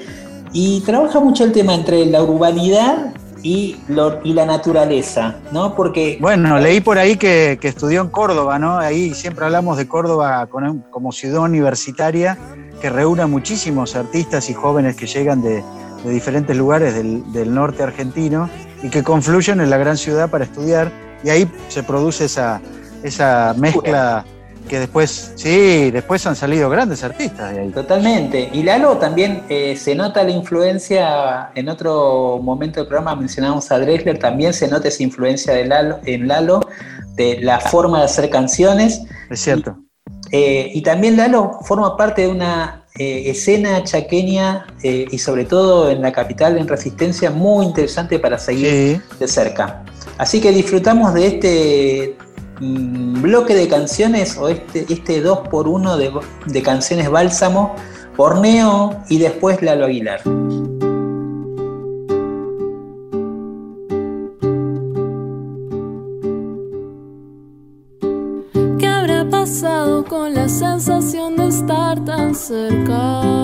[0.53, 3.13] y trabaja mucho el tema entre la urbanidad
[3.43, 5.75] y, lo- y la naturaleza, ¿no?
[5.75, 8.79] Porque Bueno, leí por ahí que, que estudió en Córdoba, ¿no?
[8.79, 10.49] Ahí siempre hablamos de Córdoba
[10.91, 12.39] como ciudad universitaria
[12.81, 15.63] que reúne a muchísimos artistas y jóvenes que llegan de,
[16.05, 18.49] de diferentes lugares del, del norte argentino
[18.83, 20.91] y que confluyen en la gran ciudad para estudiar
[21.23, 22.61] y ahí se produce esa,
[23.03, 24.25] esa mezcla
[24.69, 27.69] que después, sí, después han salido grandes artistas de ahí.
[27.71, 28.51] Totalmente.
[28.53, 33.79] Y Lalo también eh, se nota la influencia, en otro momento del programa mencionamos a
[33.79, 36.61] Drexler, también se nota esa influencia de Lalo, en Lalo,
[37.17, 39.03] de la forma de hacer canciones.
[39.31, 39.77] Es cierto.
[40.31, 45.91] Eh, y también Lalo forma parte de una eh, escena chaqueña eh, y sobre todo
[45.91, 49.85] en la capital, en Resistencia, muy interesante para seguir de cerca.
[50.17, 52.17] Así que disfrutamos de este
[52.61, 56.13] bloque de canciones o este, este 2 por 1 de,
[56.47, 57.75] de canciones Bálsamo,
[58.17, 60.21] Borneo y después Lalo Aguilar.
[68.79, 73.44] ¿Qué habrá pasado con la sensación de estar tan cerca?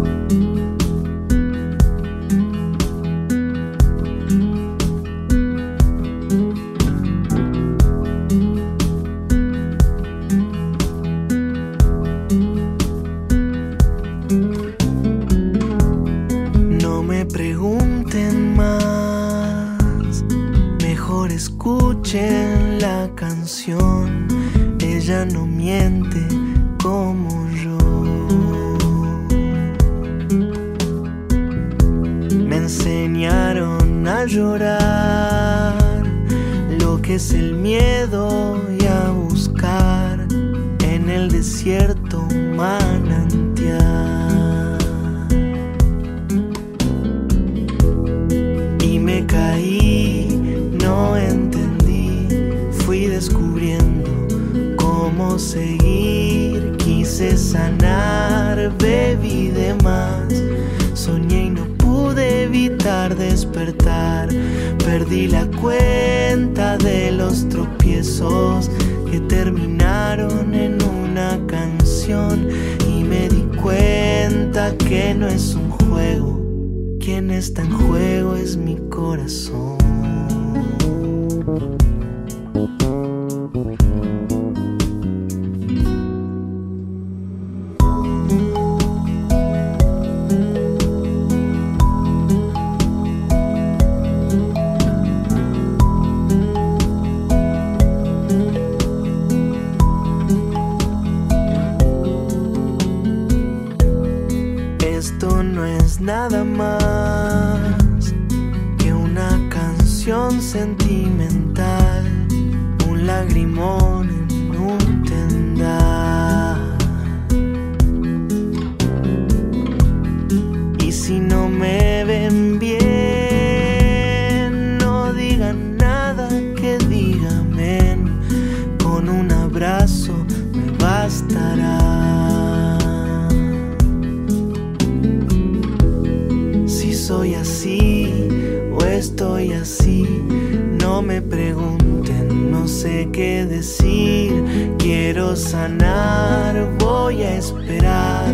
[145.41, 148.33] Sanar, voy a esperar.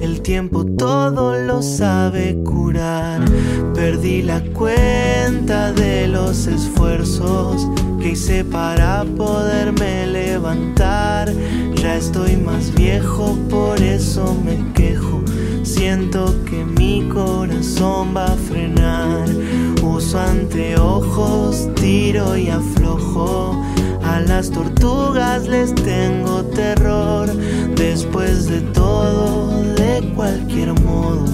[0.00, 3.24] El tiempo todo lo sabe curar.
[3.74, 7.66] Perdí la cuenta de los esfuerzos
[8.00, 11.32] que hice para poderme levantar.
[11.74, 15.22] Ya estoy más viejo, por eso me quejo.
[15.64, 19.28] Siento que mi corazón va a frenar.
[19.82, 23.67] Uso anteojos, tiro y aflojo.
[24.18, 27.32] A las tortugas les tengo terror.
[27.76, 31.24] Después de todo, de cualquier modo,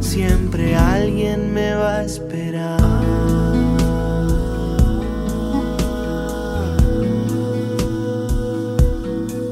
[0.00, 2.78] siempre alguien me va a esperar.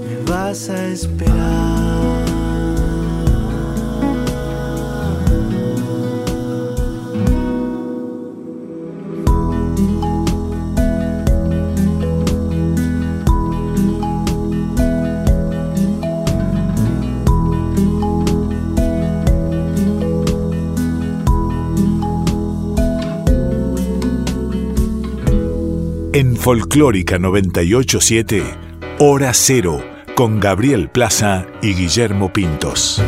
[0.05, 1.88] Me vas a esperar.
[26.49, 28.43] Folclórica 987,
[29.01, 29.85] Hora Cero,
[30.15, 33.03] con Gabriel Plaza y Guillermo Pintos.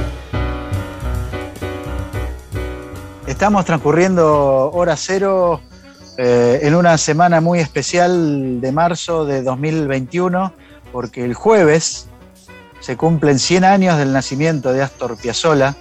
[3.26, 5.62] Estamos transcurriendo hora cero
[6.18, 10.52] eh, en una semana muy especial de marzo de 2021,
[10.92, 12.08] porque el jueves
[12.80, 15.74] se cumplen 100 años del nacimiento de Astor Piazzolla.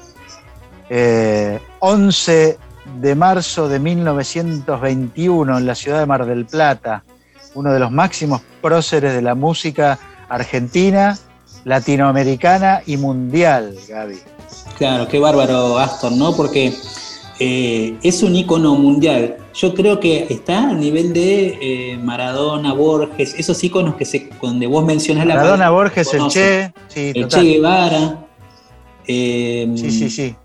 [0.90, 2.58] Eh, 11
[3.02, 7.04] de marzo de 1921 en la ciudad de Mar del Plata,
[7.56, 11.18] uno de los máximos próceres de la música argentina,
[11.66, 14.20] latinoamericana y mundial, Gaby.
[14.78, 16.36] Claro, qué bárbaro Astor, ¿no?
[16.36, 16.74] Porque
[17.40, 19.38] eh, es un ícono mundial.
[19.54, 24.68] Yo creo que está a nivel de eh, Maradona, Borges, esos íconos que se, donde
[24.68, 27.42] vos mencionás la Maradona, Borges, el Che, sí, el total.
[27.42, 28.26] Che Guevara.
[29.08, 30.36] eh, Sí, sí, sí.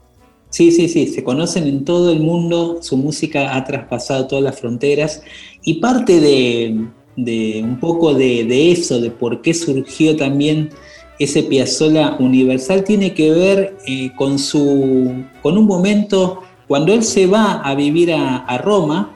[0.51, 4.61] Sí, sí, sí, se conocen en todo el mundo, su música ha traspasado todas las
[4.61, 5.21] fronteras
[5.65, 6.87] y parte de,
[7.17, 10.71] de un poco de, de eso, de por qué surgió también
[11.19, 17.27] ese Piazzolla universal, tiene que ver eh, con, su, con un momento cuando él se
[17.27, 19.15] va a vivir a, a Roma,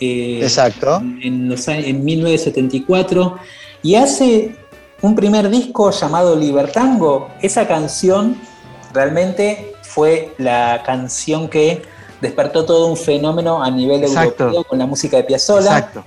[0.00, 1.00] eh, Exacto.
[1.22, 3.36] en, los años- en 1974,
[3.82, 4.54] y hace
[5.00, 7.28] un primer disco llamado Libertango.
[7.40, 8.36] Esa canción
[8.92, 11.82] realmente fue la canción que
[12.20, 14.44] despertó todo un fenómeno a nivel Exacto.
[14.44, 15.78] europeo con la música de Piazzolla.
[15.78, 16.04] Exacto.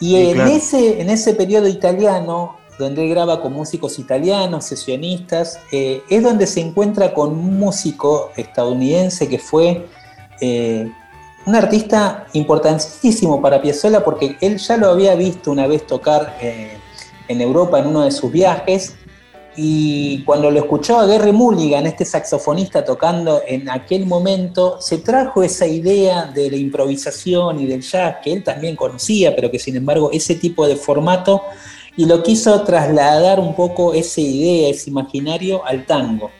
[0.00, 0.50] Y Sí, en, claro.
[0.50, 6.46] ese, en ese periodo italiano, donde él graba con músicos italianos, sesionistas, eh, es donde
[6.46, 9.86] se encuentra con un músico estadounidense que fue
[10.40, 10.90] eh,
[11.46, 16.78] un artista importantísimo para Piazzolla porque él ya lo había visto una vez tocar eh,
[17.28, 18.94] en Europa en uno de sus viajes,
[19.56, 25.42] y cuando lo escuchó a Gary Mulligan, este saxofonista tocando en aquel momento, se trajo
[25.42, 29.76] esa idea de la improvisación y del jazz que él también conocía, pero que sin
[29.76, 31.42] embargo ese tipo de formato,
[31.96, 36.30] y lo quiso trasladar un poco esa idea, ese imaginario al tango.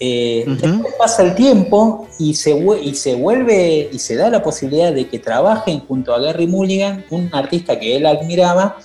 [0.00, 4.92] Eh, después pasa el tiempo y se, y se vuelve y se da la posibilidad
[4.92, 8.78] de que trabajen junto a Gary Mulligan, un artista que él admiraba,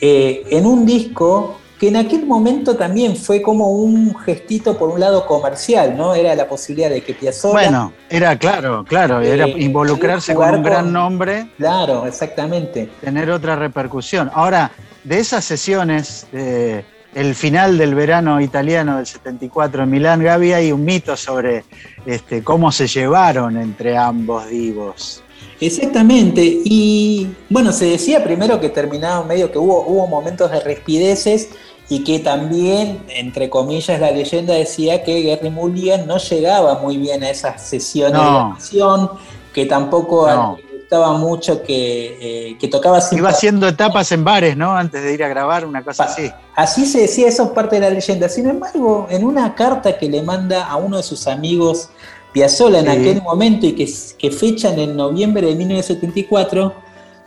[0.00, 5.00] eh, en un disco que en aquel momento también fue como un gestito por un
[5.00, 6.14] lado comercial, ¿no?
[6.14, 7.54] Era la posibilidad de que Piazzolla...
[7.54, 11.48] Bueno, era claro, claro, era eh, involucrarse con un gran nombre.
[11.56, 12.90] Claro, exactamente.
[13.00, 14.30] Tener otra repercusión.
[14.34, 14.70] Ahora,
[15.04, 20.84] de esas sesiones, el final del verano italiano del 74 en Milán, Gaby, hay un
[20.84, 21.64] mito sobre
[22.04, 25.22] este, cómo se llevaron entre ambos divos.
[25.62, 31.50] Exactamente, y bueno, se decía primero que terminaba medio que hubo, hubo momentos de respideces
[31.90, 37.24] y que también, entre comillas, la leyenda decía que Gary Mulligan no llegaba muy bien
[37.24, 39.10] a esas sesiones de grabación,
[39.52, 44.70] que tampoco le gustaba mucho que, eh, tocaba Iba haciendo etapas en bares, ¿no?
[44.70, 46.30] Antes de ir a grabar, una cosa así.
[46.54, 48.28] Así se decía, eso es parte de la leyenda.
[48.28, 51.90] Sin embargo, en una carta que le manda a uno de sus amigos
[52.32, 56.72] Piazzolla en aquel momento y que, que fechan en noviembre de 1974,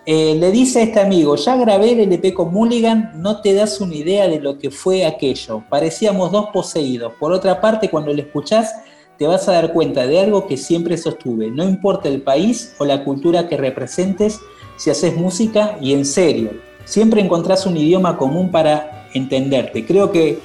[0.06, 3.80] eh, le dice a este amigo, ya grabé el LP con Mulligan, no te das
[3.80, 5.64] una idea de lo que fue aquello.
[5.70, 7.14] Parecíamos dos poseídos.
[7.18, 8.74] Por otra parte, cuando lo escuchás,
[9.18, 11.50] te vas a dar cuenta de algo que siempre sostuve.
[11.50, 14.42] No importa el país o la cultura que representes,
[14.76, 16.52] si haces música y en serio.
[16.84, 19.86] Siempre encontrás un idioma común para entenderte.
[19.86, 20.40] Creo que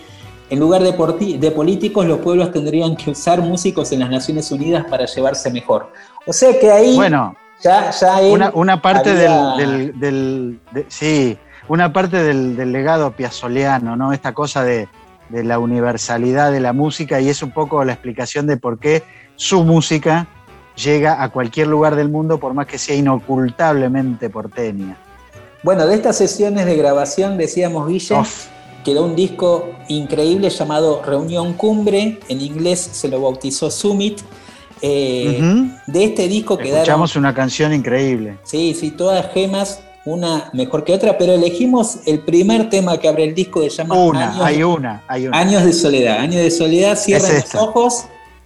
[0.51, 4.87] en lugar de, de políticos, los pueblos tendrían que usar músicos en las Naciones Unidas
[4.89, 5.91] para llevarse mejor.
[6.29, 6.95] O sea que ahí...
[6.95, 7.91] Bueno ya,
[8.55, 11.37] una, parte del, sí,
[11.69, 14.13] una parte del, legado piazzoleano, ¿no?
[14.13, 14.89] Esta cosa de,
[15.31, 19.03] la universalidad de la música y es un poco la explicación de por qué
[19.37, 20.27] su música
[20.75, 24.97] llega a cualquier lugar del mundo por más que sea inocultablemente porteña.
[25.63, 28.15] Bueno, de estas sesiones de grabación decíamos Guille,
[28.85, 34.21] quedó un disco increíble llamado Reunión Cumbre, en inglés se lo bautizó Summit,
[34.83, 35.41] eh,
[35.87, 36.79] de este disco quedaron.
[36.79, 38.39] Escuchamos una canción increíble.
[38.45, 43.25] Sí, sí, todas gemas, una mejor que otra, pero elegimos el primer tema que abre
[43.25, 45.39] el disco de llama Una, Años, hay una, hay una.
[45.39, 46.19] Años de soledad.
[46.19, 48.05] Años de soledad, cierren los ojos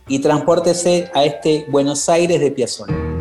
[0.09, 3.12] y transpórtese a este Buenos Aires de Piazzolla.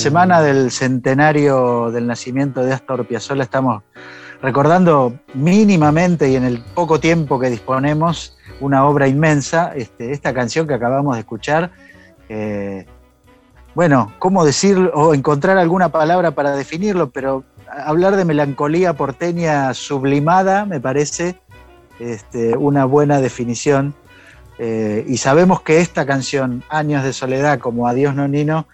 [0.00, 3.82] Semana del centenario del nacimiento de Astor Piazzolla estamos
[4.40, 10.66] recordando mínimamente y en el poco tiempo que disponemos una obra inmensa, este, esta canción
[10.66, 11.72] que acabamos de escuchar.
[12.30, 12.86] Eh,
[13.74, 17.10] bueno, ¿cómo decirlo o encontrar alguna palabra para definirlo?
[17.10, 21.38] Pero hablar de melancolía porteña sublimada me parece
[21.98, 23.94] este, una buena definición.
[24.58, 28.66] Eh, y sabemos que esta canción, Años de Soledad, como Adiós Nonino,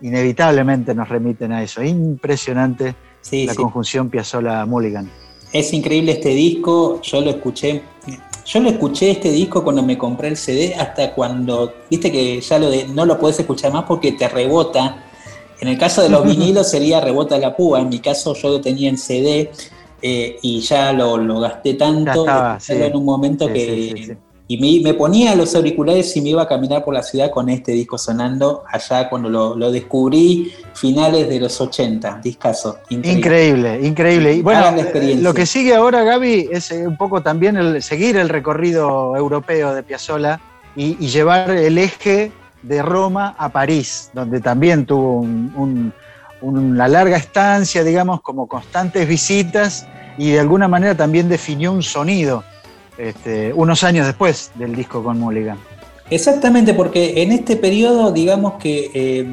[0.00, 1.82] inevitablemente nos remiten a eso.
[1.82, 2.94] Impresionante
[3.32, 5.10] la conjunción Piazzolla-Mulligan.
[5.52, 7.82] Es increíble este disco, yo lo escuché,
[8.46, 12.58] yo lo escuché este disco cuando me compré el CD, hasta cuando, viste que ya
[12.58, 15.04] lo de, no lo puedes escuchar más porque te rebota.
[15.60, 18.60] En el caso de los vinilos sería rebota la púa, en mi caso yo lo
[18.60, 19.50] tenía en CD
[20.00, 22.24] eh, y ya lo, gasté tanto
[22.68, 24.16] en un momento que
[24.50, 27.70] y me, ponía los auriculares y me iba a caminar por la ciudad con este
[27.70, 32.78] disco sonando allá cuando lo, descubrí, finales de los 80, discaso.
[32.88, 34.34] Increíble, increíble.
[34.34, 34.74] Y bueno,
[35.20, 39.72] lo que sigue ahora, Gaby, es eh, un poco también el, seguir el recorrido europeo
[39.72, 40.40] de Piazzolla
[40.74, 42.32] y, llevar el eje
[42.64, 45.24] de Roma a París, donde también tuvo
[46.40, 49.86] una larga estancia, digamos, como constantes visitas
[50.18, 52.42] y de alguna manera también definió un sonido
[53.00, 55.58] este, unos años después del disco con Mulligan.
[56.10, 59.26] Exactamente, porque en este periodo, digamos que eh,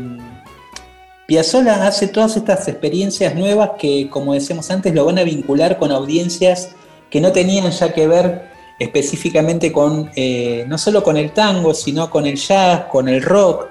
[1.27, 5.91] Piazzolla hace todas estas experiencias nuevas que, como decíamos antes, lo van a vincular con
[5.91, 6.69] audiencias
[7.09, 8.49] que no tenían ya que ver
[8.79, 13.67] específicamente con, eh, no solo con el tango, sino con el jazz, con el rock.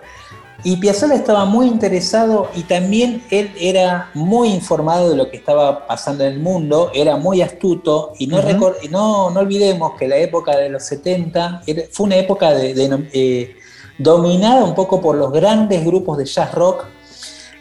[0.64, 5.86] Y Piazzolla estaba muy interesado y también él era muy informado de lo que estaba
[5.86, 8.40] pasando en el mundo, era muy astuto y no,
[8.90, 13.56] no, no, olvidemos que la época de los 70 fue una época de, eh,
[13.98, 16.86] dominada un poco por los grandes grupos de jazz rock,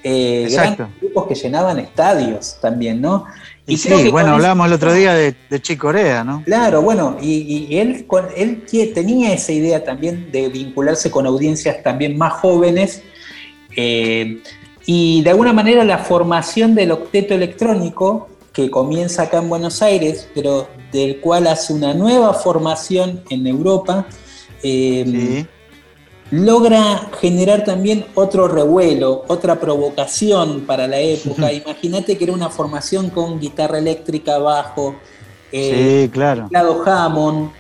[0.04, 3.26] eh, grandes grupos que llenaban estadios también, ¿no?
[3.68, 6.44] Y, sí, bueno, hablábamos el otro día de, de Corea, ¿no?
[6.46, 8.06] Claro, bueno, y, él,
[8.38, 8.64] él
[8.94, 13.02] tenía esa idea también de vincularse con audiencias también más jóvenes.
[13.76, 14.42] Eh,
[14.86, 20.30] y de alguna manera la formación del octeto electrónico, que comienza acá en Buenos Aires,
[20.36, 24.06] pero del cual hace una nueva formación en Europa,
[24.62, 25.46] eh,
[26.32, 31.52] logra generar también otro revuelo, otra provocación para la época.
[31.54, 34.96] Imagínate que era una formación con guitarra eléctrica, bajo,
[35.52, 37.52] eh, teclado Hammond,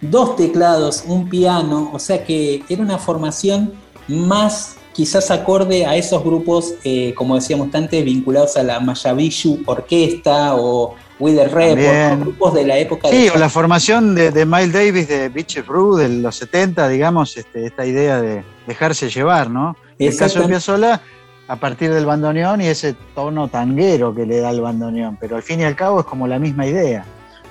[0.00, 3.72] dos teclados, un piano, o sea que era una formación
[4.06, 10.54] más quizás acorde a esos grupos, eh, como decíamos antes, vinculados a la Mayavishu Orquesta
[10.54, 15.28] o With the grupos de la época sí, o la formación de, Miles Davis de
[15.28, 19.76] Beach Brew de los 70, digamos, este, esta idea de dejarse llevar, ¿no?
[19.98, 21.00] El caso de Piazzolla
[21.46, 25.42] a partir del bandoneón y ese tono tanguero que le da el bandoneón, pero al
[25.42, 27.04] fin y al cabo es como la misma idea.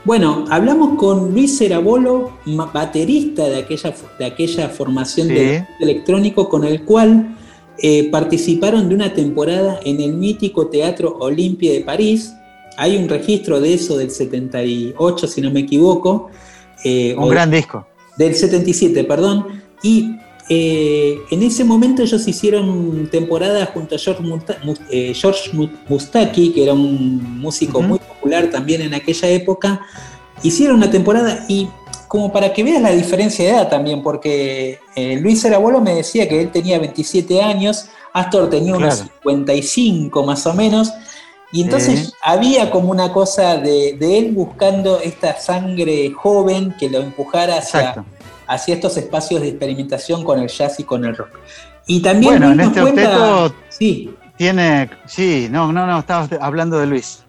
[0.04, 2.34] Bueno, hablamos con Luis Cerabolo,
[2.74, 7.38] baterista de aquella, de aquella formación de electrónico, con el cual
[7.78, 12.34] eh, participaron de una temporada en el mítico Teatro Olimpia de París,
[12.78, 16.30] hay un registro de eso del 78, si no me equivoco.
[16.84, 17.86] Eh, un gran disco.
[18.18, 19.62] Del 77, perdón.
[19.82, 20.16] Y
[20.50, 24.32] eh, en ese momento ellos hicieron temporada junto a George,
[24.92, 29.82] eh, Mustaki, que era un músico muy popular también en aquella época.
[30.42, 31.68] Hicieron una temporada y
[32.08, 34.78] como para que veas la diferencia de edad también, porque
[35.20, 40.54] Luis Erabuelo me decía que él tenía 27 años, Astor tenía unos 55 más o
[40.54, 40.94] menos,
[41.54, 47.60] y entonces había como una cosa de, él buscando esta sangre joven que lo empujara
[47.60, 48.04] hacia,
[48.48, 51.30] hacia, estos espacios de experimentación con el jazz y con el rock.
[51.86, 54.16] Y también bueno, en este cuenta, sí.
[54.36, 57.20] tiene, sí, no, no, no, estabas hablando de Luis.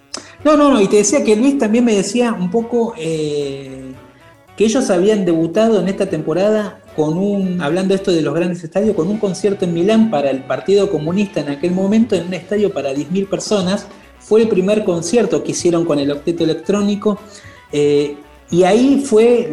[0.42, 3.92] No, no, no, y te decía que Luis también me decía un poco eh,
[4.56, 8.96] que ellos habían debutado en esta temporada con un, hablando esto de los grandes estadios,
[8.96, 12.72] con un concierto en Milán para el Partido Comunista en aquel momento, en un estadio
[12.72, 13.86] para 10.000 personas,
[14.24, 17.18] fue el primer concierto que hicieron con el octeto electrónico.
[17.70, 18.16] Eh,
[18.50, 19.50] y ahí fue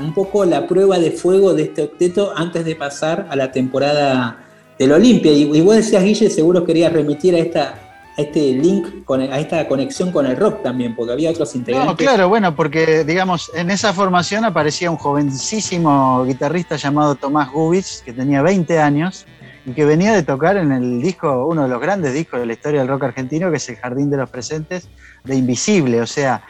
[0.00, 4.44] un poco la prueba de fuego de este octeto antes de pasar a la temporada
[4.78, 5.32] del Olimpia.
[5.32, 10.10] Y, y vos decías, Guille, seguro querías remitir a esta, este link, a esta conexión
[10.10, 11.90] con el rock también, porque había otros integrantes.
[11.90, 18.02] No, claro, bueno, porque digamos, en esa formación aparecía un jovencísimo guitarrista llamado Tomás Gubitz,
[18.02, 19.26] que tenía 20 años,
[19.66, 22.52] y que venía de tocar en el disco, uno de los grandes discos de la
[22.52, 24.88] historia del rock argentino, que es El Jardín de los Presentes,
[25.24, 26.00] de Invisible.
[26.00, 26.42] O sea,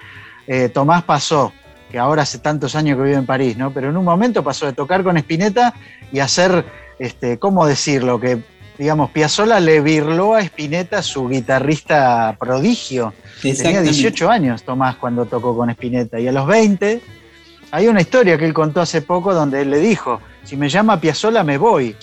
[0.46, 1.52] eh, Tomás pasó,
[1.90, 3.72] que ahora hace tantos años que vive en París, ¿no?
[3.72, 5.74] Pero en un momento pasó de tocar con Spinetta
[6.12, 6.64] y hacer,
[6.98, 8.20] este, ¿cómo decirlo?
[8.20, 8.42] Que
[8.80, 13.12] digamos, Piazzolla le virló a Spinetta su guitarrista prodigio.
[13.42, 13.90] Tenía Exactamente.
[13.90, 17.02] 18 años Tomás cuando tocó con Spinetta y a los 20
[17.72, 20.98] hay una historia que él contó hace poco donde él le dijo, si me llama
[20.98, 21.94] Piazzolla me voy.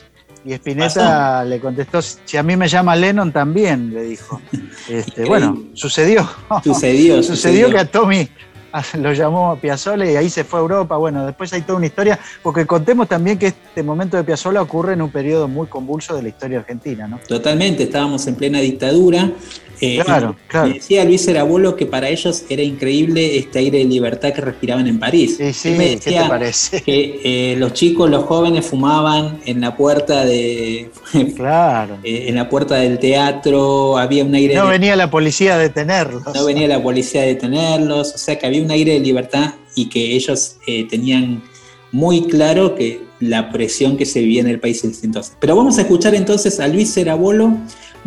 [0.45, 4.41] Y Spinetta le contestó, si a mí me llama Lennon también, le dijo.
[4.89, 6.25] Este, bueno, sucedió.
[6.63, 7.69] Sucedió, sucedió sucedió.
[7.69, 8.29] que a Tommy
[8.99, 10.97] lo llamó Piazzolla y ahí se fue a Europa.
[10.97, 14.93] Bueno, después hay toda una historia, porque contemos también que este momento de Piazzolla ocurre
[14.93, 17.19] en un periodo muy convulso de la historia argentina, ¿no?
[17.27, 19.31] Totalmente, estábamos en plena dictadura.
[19.79, 20.73] Eh, Claro, y claro.
[20.73, 24.99] Decía Luis Erabolo que para ellos era increíble este aire de libertad que respiraban en
[24.99, 25.35] París.
[25.37, 26.81] Sí, sí, ¿qué te parece?
[26.81, 30.89] Que eh, los chicos, los jóvenes fumaban en la puerta de.
[31.35, 31.97] Claro.
[32.03, 35.57] eh, en la puerta del teatro, había un aire No de- venía la policía a
[35.57, 36.23] detenerlos.
[36.33, 39.89] no venía la policía a detenerlos, o sea que había un aire de libertad y
[39.89, 41.43] que ellos eh, tenían
[41.91, 45.35] muy claro que la presión que se vivía en el país en ese entonces.
[45.39, 47.57] Pero vamos a escuchar entonces a Luis Cerabolo,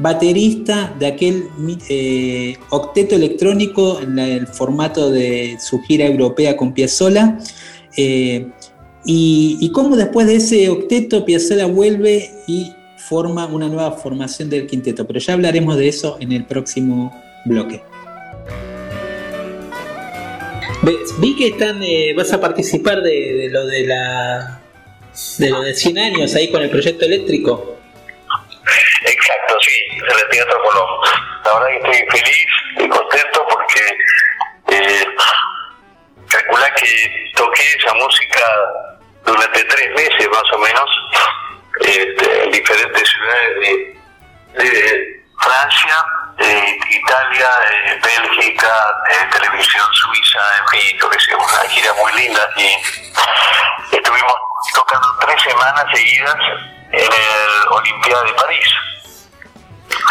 [0.01, 1.45] baterista de aquel
[1.89, 7.39] eh, octeto electrónico en el formato de su gira europea con Piazzolla.
[7.97, 8.47] eh,
[9.05, 15.07] y, cómo después de ese octeto Piazzolla vuelve y forma una nueva formación del quinteto.
[15.07, 17.13] Pero ya hablaremos de eso en el próximo
[17.45, 17.83] bloque.
[21.21, 24.61] Vi que están, eh, vas a participar de, de lo de la
[25.39, 27.80] de lo de 100 años ahí con el proyecto eléctrico.
[30.21, 30.89] El Teatro Colón.
[31.45, 32.47] La verdad que estoy feliz
[32.79, 33.99] y contento porque
[34.69, 35.07] eh,
[36.29, 38.45] calculá que toqué esa música
[39.25, 40.91] durante tres meses más o menos
[41.81, 45.97] este, en diferentes ciudades de, de Francia,
[46.39, 52.49] de Italia, de Bélgica, de televisión suiza, en fin, yo que una gira muy linda
[52.57, 54.35] y estuvimos
[54.75, 56.37] tocando tres semanas seguidas
[56.93, 58.90] en el Olimpiada de París.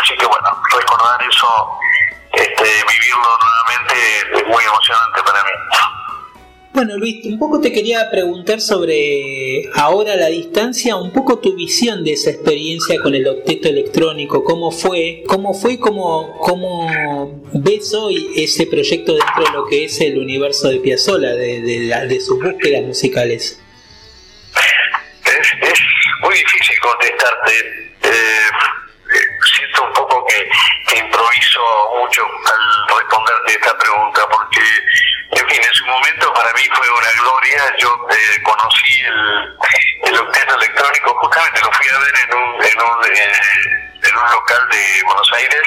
[0.01, 1.47] Así que bueno, recordar eso,
[2.33, 3.95] este, vivirlo nuevamente
[4.33, 5.49] es muy emocionante para mí.
[6.71, 11.55] Bueno, Luis, un poco te quería preguntar sobre ahora a la distancia, un poco tu
[11.55, 17.41] visión de esa experiencia con el octeto electrónico, cómo fue, cómo fue, y cómo, cómo
[17.53, 21.61] ves hoy ese proyecto dentro de lo que es el universo de Piazzolla, de,
[22.07, 23.59] de, sus búsquedas musicales.
[25.25, 25.79] Es, es
[26.21, 27.88] muy difícil contestarte.
[31.23, 31.61] Improviso
[31.99, 34.61] mucho al responderte esta pregunta, porque,
[35.31, 37.75] en fin, en su momento para mí fue una gloria.
[37.77, 39.57] Yo eh, conocí el,
[40.05, 43.33] el octeto electrónico, justamente lo fui a ver en un, en un, eh,
[44.03, 45.63] en un local de Buenos Aires.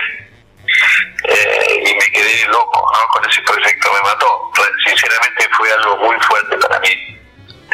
[1.25, 3.09] eh, y me quedé loco ¿no?
[3.09, 4.51] con ese proyecto, me mató.
[4.87, 7.19] Sinceramente fue algo muy fuerte para mí.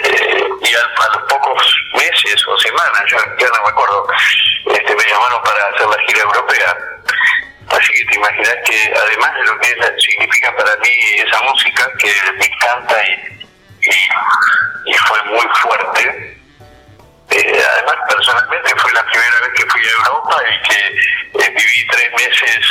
[0.04, 4.06] Eh, y al- a, los pocos meses o semanas, ya, ya no me acuerdo,
[4.66, 6.76] este, me llamaron para hacer la gira europea.
[7.70, 12.12] Así que te imaginas que además de lo que significa para mí esa música, que
[12.38, 16.38] me encanta y, y, fue muy fuerte,
[17.30, 21.86] eh, además personalmente fue la primera vez que fui a Europa y que eh, viví
[21.90, 22.66] tres meses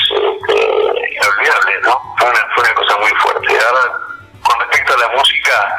[0.49, 2.15] eh, inolvidables, ¿no?
[2.17, 3.59] Fue una, fue una cosa muy fuerte.
[3.59, 3.99] Ahora,
[4.41, 5.77] con respecto a la música,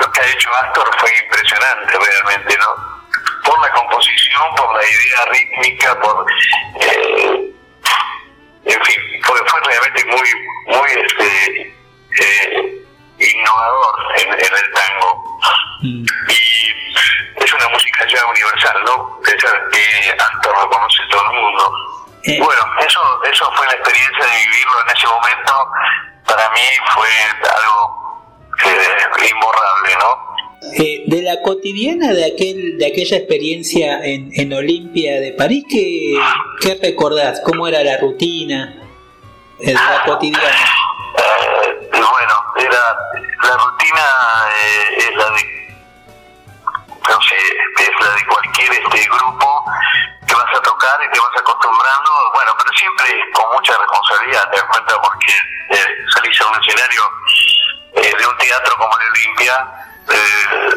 [0.00, 2.99] lo que ha hecho Astor fue impresionante realmente, ¿no?
[3.44, 6.26] Por la composición, por la idea rítmica, por...
[6.80, 7.50] eh,
[8.64, 10.30] en fin, fue, fue realmente muy,
[10.66, 11.74] muy este,
[12.20, 12.84] eh,
[13.18, 15.38] innovador en, en el tango.
[15.82, 16.74] Y
[17.36, 19.20] es una música ya universal, ¿no?
[19.22, 21.72] Pensar que Astor lo conoce todo el mundo.
[22.38, 25.72] Bueno, eso, eso fue la experiencia de vivirlo en ese momento.
[26.26, 26.60] Para mí
[26.94, 27.08] fue
[27.56, 28.22] algo
[28.66, 30.29] eh, imborrable, ¿no?
[30.62, 36.18] Eh, de la cotidiana de aquel de aquella experiencia en, en Olimpia de París, ¿qué,
[36.60, 37.40] qué recordás?
[37.44, 38.74] ¿Cómo era la rutina
[39.58, 40.48] eh, la cotidiana?
[41.16, 42.96] Eh, bueno, era,
[43.42, 44.04] la rutina
[44.62, 45.60] eh, es la de
[47.08, 49.64] no sé, es la de cualquier este grupo
[50.26, 54.56] que vas a tocar y te vas acostumbrando, bueno, pero siempre con mucha responsabilidad, te
[54.58, 55.32] das cuenta, porque
[55.70, 57.02] eh, salís a un escenario
[57.94, 60.74] eh, de un teatro como el Olimpia, eh,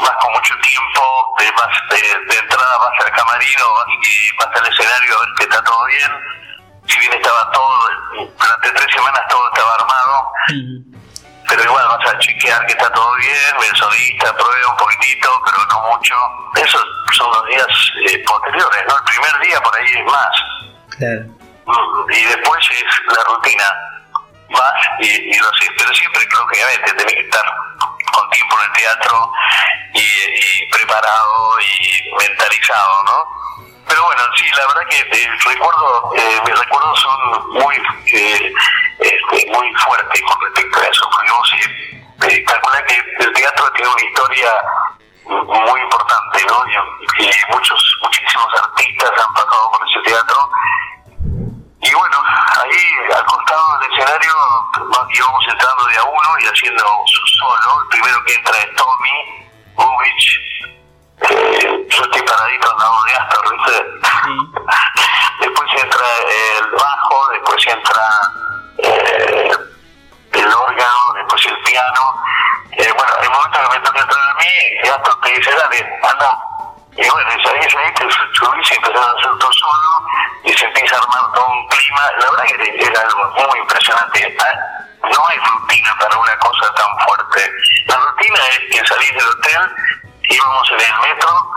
[0.00, 4.60] vas con mucho tiempo, te vas de, de entrada vas al camarino vas, y vas
[4.60, 6.10] al escenario a ver que está todo bien,
[6.86, 7.88] si bien estaba todo,
[8.38, 10.32] durante tres semanas todo estaba armado,
[11.48, 15.58] pero igual vas a chequear que está todo bien, el sonista prueba un poquitito, pero
[15.66, 16.14] no mucho.
[16.56, 16.82] Esos
[17.12, 17.66] son los días
[18.08, 18.96] eh, posteriores, ¿no?
[18.96, 20.30] El primer día por ahí es más.
[20.96, 21.22] Claro.
[21.66, 23.64] Mm, Y después es la rutina.
[24.52, 25.70] Vas y, y lo haces.
[25.76, 27.44] Pero siempre, obviamente, tenés que estar
[28.12, 29.32] con tiempo en el teatro
[29.94, 33.42] y, preparado y mentalizado, ¿no?
[33.88, 37.76] Pero bueno, sí, la verdad que eh, recuerdo, eh, mis recuerdos son muy
[38.12, 38.52] eh,
[38.98, 41.52] este, muy fuertes con respecto a eso, porque vos
[42.28, 44.50] eh, calculás que el teatro tiene una historia
[45.26, 46.64] muy importante, ¿no?
[47.18, 50.50] Y, y muchos, muchísimos artistas han pasado por ese teatro.
[51.82, 52.16] Y bueno,
[52.62, 54.32] ahí al costado del escenario
[55.10, 57.82] íbamos entrando de a uno y haciendo su solo.
[57.82, 60.40] El primero que entra es Tommy Bubich.
[61.22, 63.86] Eh, yo estoy paradito al lado de Astor, ¿viste?
[65.40, 68.02] Después entra el bajo, después entra
[68.78, 69.50] eh,
[70.34, 72.22] el órgano, después el piano.
[72.72, 74.44] Eh, bueno, el momento que me toca entrar a mí,
[74.84, 76.38] ya te dice, dale, anda.
[76.96, 80.06] Y bueno, y salís ahí, te subís y empezás a hacer todo solo
[80.44, 82.00] y se empieza a armar todo un clima.
[82.18, 84.36] La verdad que era algo muy impresionante.
[84.40, 87.50] Ah, No hay rutina para una cosa tan fuerte.
[87.86, 89.74] La rutina es que salís del hotel,
[90.22, 91.50] íbamos en el metro,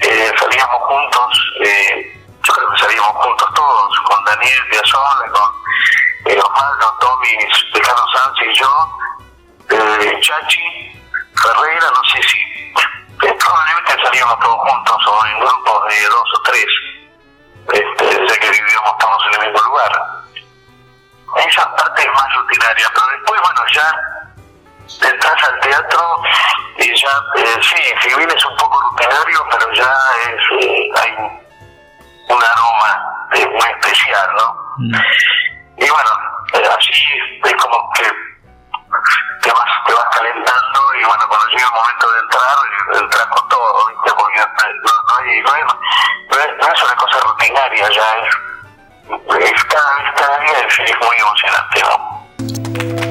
[0.00, 6.40] eh, salíamos juntos, eh, yo creo que salíamos juntos todos, con Daniel Piazzolla, con eh,
[6.40, 7.36] Osvaldo, Tommy,
[7.74, 8.98] Ricardo Sánchez y yo,
[9.70, 11.02] eh, Chachi,
[11.42, 12.38] Ferreira, no sé si
[13.18, 16.66] probablemente salíamos todos juntos o en grupos de dos o tres,
[17.72, 19.92] este, ya que vivíamos todos en el mismo lugar.
[21.36, 26.22] Esa parte es más rutinaria, pero después, bueno, ya entras al teatro
[26.78, 29.94] y ya, eh, sí, si bien es un poco rutinario, pero ya
[30.26, 31.12] es, eh, hay
[32.28, 34.68] un aroma eh, muy especial, ¿no?
[35.76, 36.10] Y bueno,
[36.54, 36.92] eh, así
[37.44, 38.10] es como que
[39.42, 42.56] te vas, te vas calentando y bueno, cuando llega el momento de entrar,
[43.02, 44.12] entras con todo, ¿viste?
[44.16, 48.34] Porque no, no, hay, no, hay- no es, una cosa rutinaria, ya es,
[49.40, 53.07] es cada cada día es, es muy emocionante, ¿no?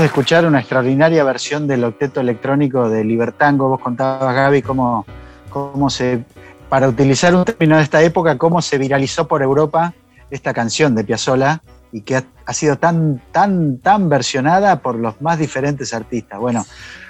[0.00, 3.68] De escuchar una extraordinaria versión del octeto electrónico de Libertango.
[3.68, 5.04] Vos contabas, Gaby, cómo,
[5.50, 6.24] cómo se,
[6.68, 9.92] para utilizar un término de esta época, cómo se viralizó por Europa
[10.30, 11.60] esta canción de Piazzolla
[11.92, 16.38] y que ha, ha sido tan, tan, tan versionada por los más diferentes artistas.
[16.38, 16.64] Bueno,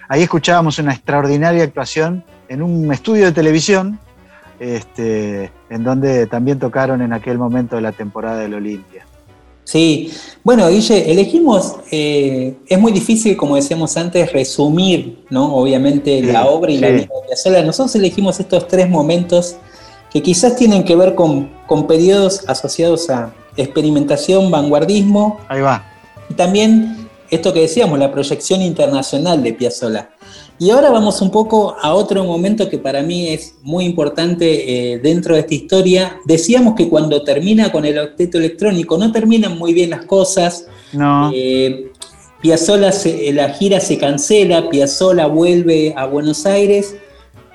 [0.09, 4.01] ahí escuchábamos una extraordinaria actuación en un estudio de televisión,
[4.59, 9.07] este, en donde también tocaron en aquel momento de la temporada del Olimpia.
[9.65, 10.13] Sí,
[10.45, 15.55] bueno, Guille, elegimos, eh, es muy difícil, como decíamos antes, resumir, ¿no?
[15.55, 16.93] Obviamente, Sí, la obra y la sí.
[16.95, 17.63] vida de Piazzolla.
[17.63, 19.57] Nosotros elegimos estos tres momentos
[20.13, 25.39] que quizás tienen que ver con, con periodos asociados a experimentación, vanguardismo.
[25.49, 25.85] Ahí va.
[26.29, 30.11] Y también esto que decíamos, la proyección internacional de Piazzolla.
[30.63, 34.99] Y ahora vamos un poco a otro momento que para mí es muy importante eh,
[34.99, 36.19] dentro de esta historia.
[36.25, 40.67] Decíamos que cuando termina con el octeto electrónico no terminan muy bien las cosas.
[40.93, 41.33] No.
[41.35, 41.91] Eh,
[42.41, 46.95] Piazzolla se- la gira se cancela, Piazzolla vuelve a Buenos Aires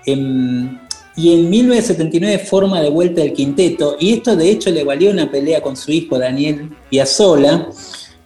[0.05, 0.77] em,
[1.15, 5.31] y en 1979 forma de vuelta el quinteto y esto de hecho le valió una
[5.31, 7.69] pelea con su hijo Daniel Piazzolla,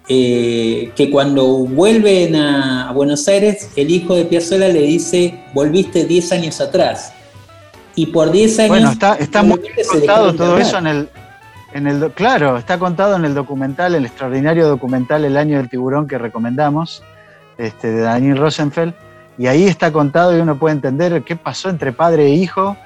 [0.09, 6.05] eh, que cuando vuelven a, a Buenos Aires el hijo de Piazzolla le dice, volviste
[6.05, 7.13] 10 años atrás.
[7.95, 8.69] Y por 10 años...
[8.69, 9.59] Bueno, está, está muy
[9.89, 11.09] contado todo eso en el,
[11.73, 12.11] en el.
[12.11, 17.03] Claro, está contado en el documental, el extraordinario documental El año del tiburón que recomendamos,
[17.57, 18.93] este, de Daniel Rosenfeld.
[19.37, 22.77] Y ahí está contado y uno puede entender qué pasó entre padre e hijo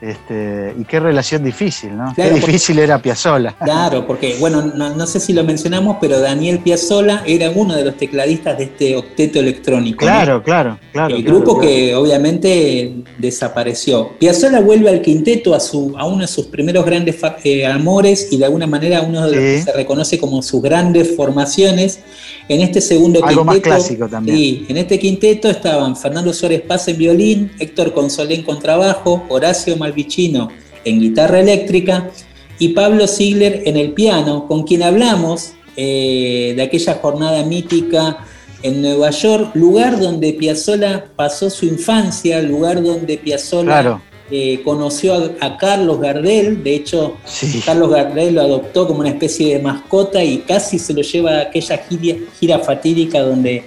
[0.00, 2.12] este, y qué relación difícil, ¿no?
[2.14, 3.54] Claro, qué porque- difícil era Piazzolla.
[3.62, 7.84] Claro, porque, bueno, no, no sé si lo mencionamos, pero Daniel Piazzolla era uno de
[7.84, 10.04] los tecladistas de este octeto electrónico.
[10.04, 10.10] ¿no?
[10.10, 11.16] Claro, claro, claro.
[11.16, 11.68] El claro, grupo claro.
[11.74, 14.10] que obviamente desapareció.
[14.18, 18.36] Piazzolla vuelve al quinteto a, su, a uno de sus primeros grandes eh, amores y
[18.36, 19.40] de alguna manera uno de los Sí.
[19.40, 22.00] que se reconoce como sus grandes formaciones.
[22.46, 23.74] En este segundo Algo más quinteto.
[23.76, 24.36] clásico también.
[24.36, 29.76] Sí, en este quinteto estaban Fernando Suárez Paz en violín, Héctor Consolé en contrabajo, Horacio
[29.84, 30.48] Malvicino
[30.84, 32.10] en guitarra eléctrica
[32.58, 38.18] y Pablo Ziegler en el piano, con quien hablamos eh, de aquella jornada mítica
[38.62, 44.00] en Nueva York, lugar donde Piazzolla pasó su infancia, lugar donde Piazzolla Claro.
[44.30, 47.60] eh, conoció a, a Carlos Gardel, de hecho Sí.
[47.66, 51.40] Carlos Gardel lo adoptó como una especie de mascota y casi se lo lleva a
[51.42, 53.64] aquella gira, gira fatídica donde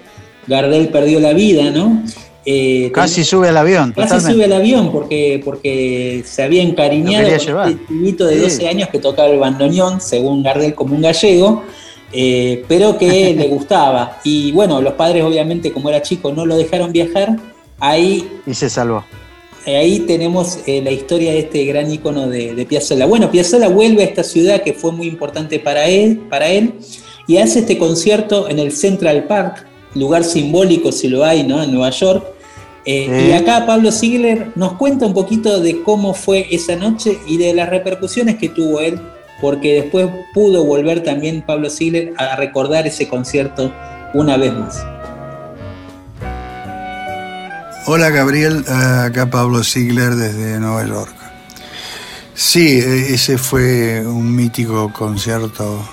[0.47, 2.03] Gardel perdió la vida, ¿no?
[2.49, 3.91] Eh, Casi sube al avión.
[3.91, 4.33] Casi totalmente.
[4.33, 8.41] sube al avión porque, porque se había encariñado con este pibito de Sí.
[8.41, 11.63] 12 años que tocaba el bandoneón, según Gardel como un gallego,
[12.13, 14.19] eh, pero que le gustaba.
[14.23, 17.35] Y bueno, los padres obviamente como era chico no lo dejaron viajar.
[17.79, 19.03] Ahí, Y se salvó.
[19.65, 23.05] ahí tenemos eh, la historia de este gran ícono de, de Piazzolla.
[23.07, 26.75] Bueno, Piazzolla vuelve a esta ciudad que fue muy importante para él, para él
[27.27, 31.61] y hace este concierto en el Central Park, lugar simbólico si lo hay, ¿no?
[31.61, 32.35] En Nueva York.
[32.89, 33.27] Eh.
[33.29, 37.53] Y acá Pablo Ziegler nos cuenta un poquito de cómo fue esa noche y de
[37.53, 38.97] las repercusiones que tuvo él,
[39.41, 43.73] porque después pudo volver también Pablo Ziegler a recordar ese concierto
[44.13, 44.85] una vez más.
[47.87, 51.13] Hola Gabriel, acá Pablo Ziegler desde Nueva York.
[52.33, 55.85] Sí, eh, ese fue un mítico concierto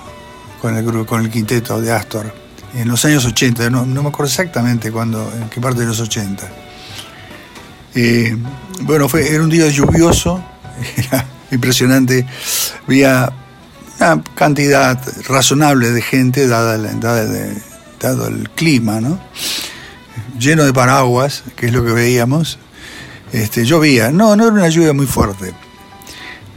[0.62, 2.44] con el grupo, con el quinteto de Astor
[2.74, 6.00] en los años 80, no, no me acuerdo exactamente cuándo, en qué parte de los
[6.00, 6.63] 80.
[7.94, 8.36] Eh,
[8.82, 10.44] bueno, fue, era un día lluvioso,
[10.96, 12.26] era impresionante,
[12.86, 13.32] había
[14.00, 17.54] una cantidad razonable de gente dada, dada
[18.00, 19.18] dado el clima, ¿no?
[20.38, 22.58] lleno de paraguas, que es lo que veíamos.
[23.32, 25.52] Este, llovía, no, no era una lluvia muy fuerte,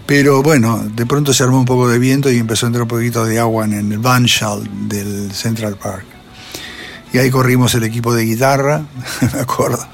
[0.06, 2.88] Pero bueno, de pronto se armó un poco de viento y empezó a entrar un
[2.88, 6.06] poquito de agua en el Banshall del Central Park.
[7.14, 8.86] Y ahí corrimos el equipo de guitarra,
[9.34, 9.86] me acuerdo.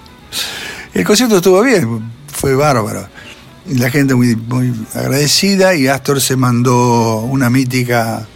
[0.93, 3.07] El concierto estuvo bien, fue bárbaro.
[3.67, 4.37] La gente muy,
[4.93, 8.27] agradecida y Astor se mandó una mítica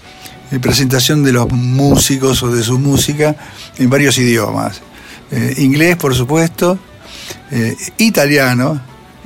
[0.52, 3.36] eh, presentación de los músicos o de su música
[3.78, 4.82] en varios idiomas.
[5.30, 6.80] Eh, inglés, por supuesto,
[7.52, 8.82] eh, italiano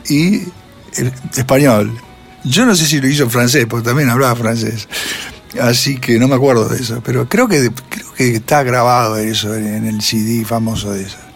[0.09, 0.41] y
[1.37, 1.97] español.
[2.43, 4.89] Yo no sé si lo hizo en francés, porque también hablaba francés.
[5.61, 9.55] Así que no me acuerdo de eso, pero creo que, creo que está grabado eso
[9.55, 11.30] en el CD famoso de eso.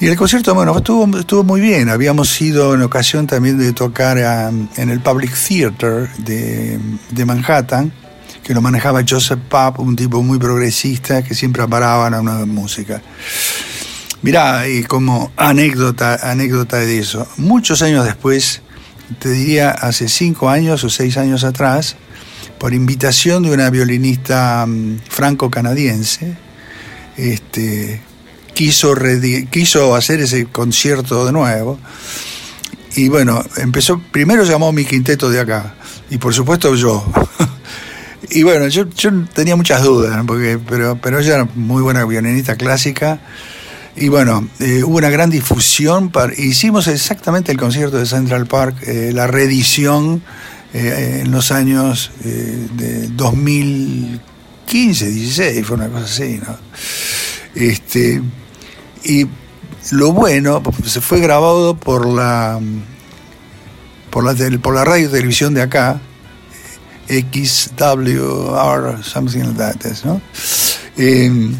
[0.00, 1.88] Y el concierto, bueno, estuvo, muy bien.
[1.88, 7.92] Habíamos ido en ocasión también de tocar a- en el Public Theater de, Manhattan,
[8.42, 13.00] que lo manejaba Joseph Papp, un tipo muy progresista que siempre paraba a una música.
[14.20, 18.62] Mirá, y como anécdota, anécdota de eso, muchos años después,
[19.18, 21.96] te diría hace cinco años o seis años atrás,
[22.58, 26.36] por invitación de una violinista mm, franco-canadiense,
[27.16, 28.00] este,
[28.54, 28.94] quiso,
[29.50, 31.78] quiso hacer ese concierto de nuevo.
[32.96, 35.74] Y bueno, empezó, primero llamó mi quinteto de acá,
[36.10, 37.04] y por supuesto yo.
[38.30, 42.56] y bueno, yo, yo tenía muchas dudas, porque, pero, pero ella era muy buena violinista
[42.56, 43.20] clásica.
[43.96, 46.10] Y bueno, eh, hubo una gran difusión.
[46.10, 50.22] Para, hicimos exactamente el concierto de Central Park, eh, la reedición
[50.74, 56.58] eh, en los años eh, de 2015, 16, fue una cosa así, ¿no?
[57.54, 58.20] Este,
[59.04, 59.26] y
[59.92, 62.58] lo bueno, se fue grabado por la,
[64.10, 66.00] por la, por la radio y televisión de acá,
[67.08, 70.20] XWR, something like that, ¿no?
[70.96, 71.52] Eh,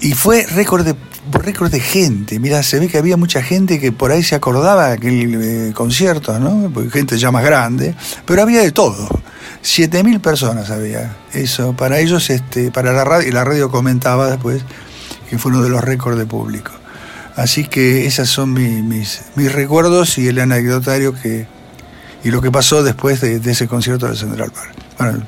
[0.00, 0.94] y fue récord de,
[1.30, 2.38] récord de gente.
[2.38, 5.72] Mira, se ve que había mucha gente que por ahí se acordaba de aquel eh,
[5.72, 6.70] concierto, ¿no?
[6.90, 7.94] Gente ya más grande,
[8.26, 9.08] pero había de todo.
[9.62, 11.16] 7.000 personas había.
[11.32, 14.62] Eso, para ellos, este, para la radio, y la radio comentaba después
[15.32, 16.72] que fue uno de los récords de público.
[17.36, 21.46] Así que esos son mi- mis, mis recuerdos y el anecdotario que,
[22.22, 24.74] y lo que pasó después de, ese concierto de Central Park.
[24.98, 25.22] Bueno,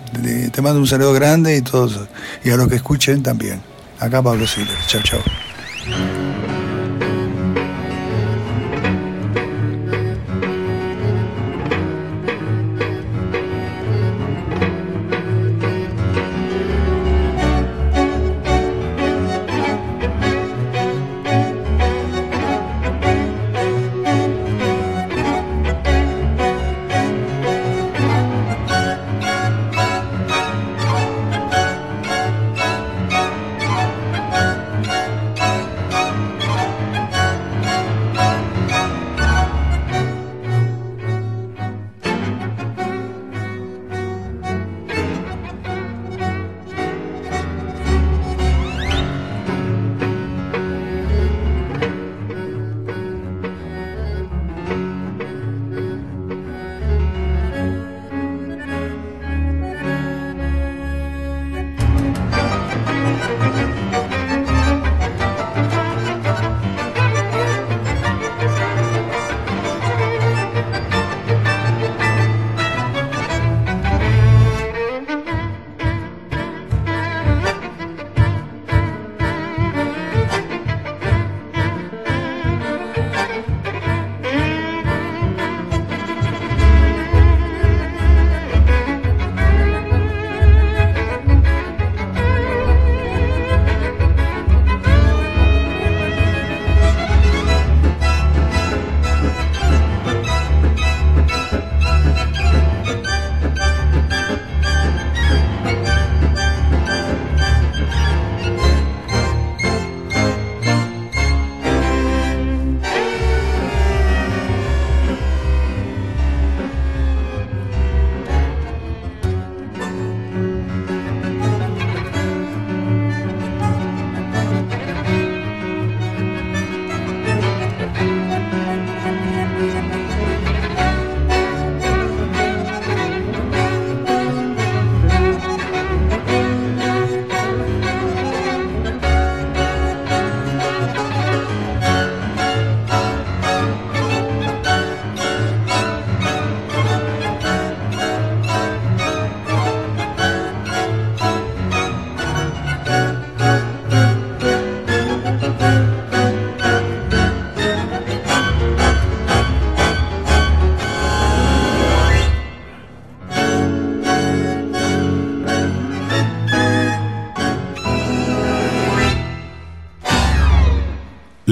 [0.53, 2.01] te mando un saludo grande y todos,
[2.45, 3.63] y a los que escuchen también.
[3.99, 4.77] Acá Pablo Silver.
[4.89, 5.21] Chao, chao.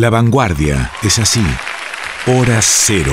[0.03, 1.45] La vanguardia es así.
[2.27, 3.13] Hora cero.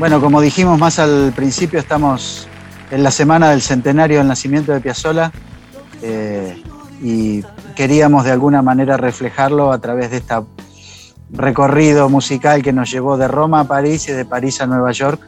[0.00, 2.48] Bueno, como dijimos más al principio, estamos
[2.90, 5.30] en la semana del centenario del nacimiento de Piazzolla
[6.02, 6.60] eh,
[7.00, 7.44] y
[7.76, 10.34] queríamos de alguna manera reflejarlo a través de este
[11.30, 15.20] recorrido musical que nos llevó de Roma a París y de París a Nueva York,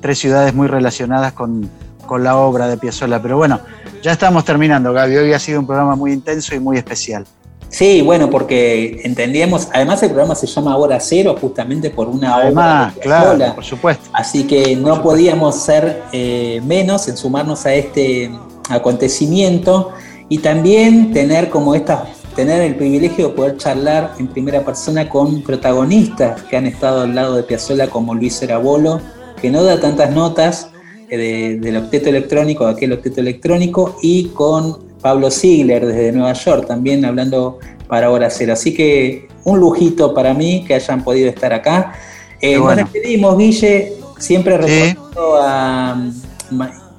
[0.00, 1.68] tres ciudades muy relacionadas con,
[2.06, 3.20] con la obra de Piazzolla.
[3.20, 3.60] Pero bueno,
[4.02, 5.16] ya estamos terminando, Gaby.
[5.16, 7.26] Hoy ha sido un programa muy intenso y muy especial.
[7.68, 12.92] Sí, bueno, porque entendíamos, además el programa se llama Hora Cero justamente por una Además,
[12.92, 14.08] obra de claro, por supuesto.
[14.12, 18.30] Así que no podíamos ser eh, menos en sumarnos a este
[18.70, 19.90] acontecimiento
[20.28, 25.42] y también tener como esta, tener el privilegio de poder charlar en primera persona con
[25.42, 29.00] protagonistas que han estado al lado de Piazzolla como Luis Erabolo,
[29.40, 30.68] que no da tantas notas
[31.08, 36.66] de- del octeto electrónico, de aquel octeto electrónico, y con Pablo Ziegler desde Nueva York,
[36.66, 37.58] también hablando
[37.88, 38.52] para Hora Cero.
[38.54, 41.92] Así que un lujito para mí que hayan podido estar acá.
[42.40, 42.82] Eh, bueno.
[42.82, 46.10] Nos despedimos, Guille, siempre recordando a,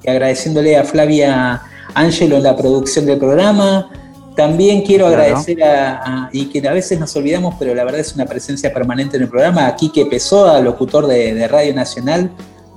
[0.02, 1.60] y agradeciéndole a Flavia
[1.94, 3.90] Ángelo en la producción del programa.
[4.36, 5.22] También quiero Claro.
[5.22, 8.72] agradecer a, a- y que a veces nos olvidamos, pero la verdad es una presencia
[8.72, 12.30] permanente en el programa, a Quique Pessoa, locutor de, de Radio Nacional,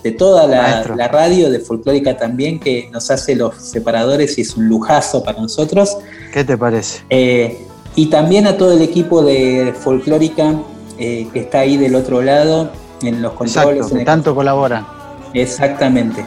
[0.03, 4.67] de toda la, radio, de Folclórica también, que nos hace los separadores y es un
[4.67, 5.97] lujazo para nosotros.
[6.33, 7.01] ¿Qué te parece?
[7.09, 7.65] Eh,
[7.95, 10.55] y también a todo el equipo de Folclórica
[10.97, 12.71] eh, que está ahí del otro lado,
[13.01, 13.77] en los controles.
[13.77, 14.85] Exacto, que tanto colaboran.
[15.33, 16.25] Exactamente.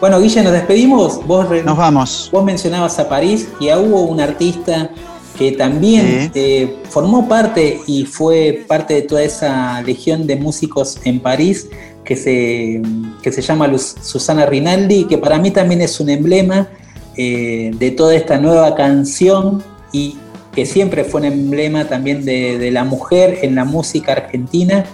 [0.00, 1.26] Bueno, Guille, nos despedimos.
[1.26, 2.28] Vos Nos vamos.
[2.32, 4.90] Vos mencionabas a París y ya hubo un artista
[5.38, 11.20] que también eh, formó parte y fue parte de toda esa legión de músicos en
[11.20, 11.68] París
[12.04, 12.82] que se,
[13.22, 16.68] que se llama Luz- Susana Rinaldi, que para mí también es un emblema
[17.16, 19.62] eh, de toda esta nueva canción
[19.92, 20.16] y
[20.52, 24.84] que siempre fue un emblema también de, de la mujer en la música argentina.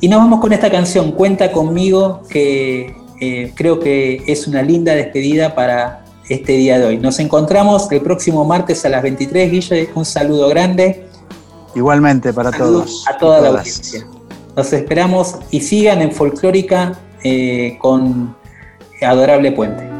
[0.00, 4.94] Y nos vamos con esta canción, Cuenta conmigo, que eh, creo que es una linda
[4.94, 6.96] despedida para este día de hoy.
[6.98, 11.06] Nos encontramos el próximo martes a las 23, Guille, un saludo grande.
[11.74, 13.08] Igualmente para Saludos todos.
[13.08, 14.06] a toda la audiencia.
[14.60, 16.92] Nos esperamos y sigan en Folclórica
[17.24, 18.36] eh, con
[19.00, 19.99] Adorable Puente.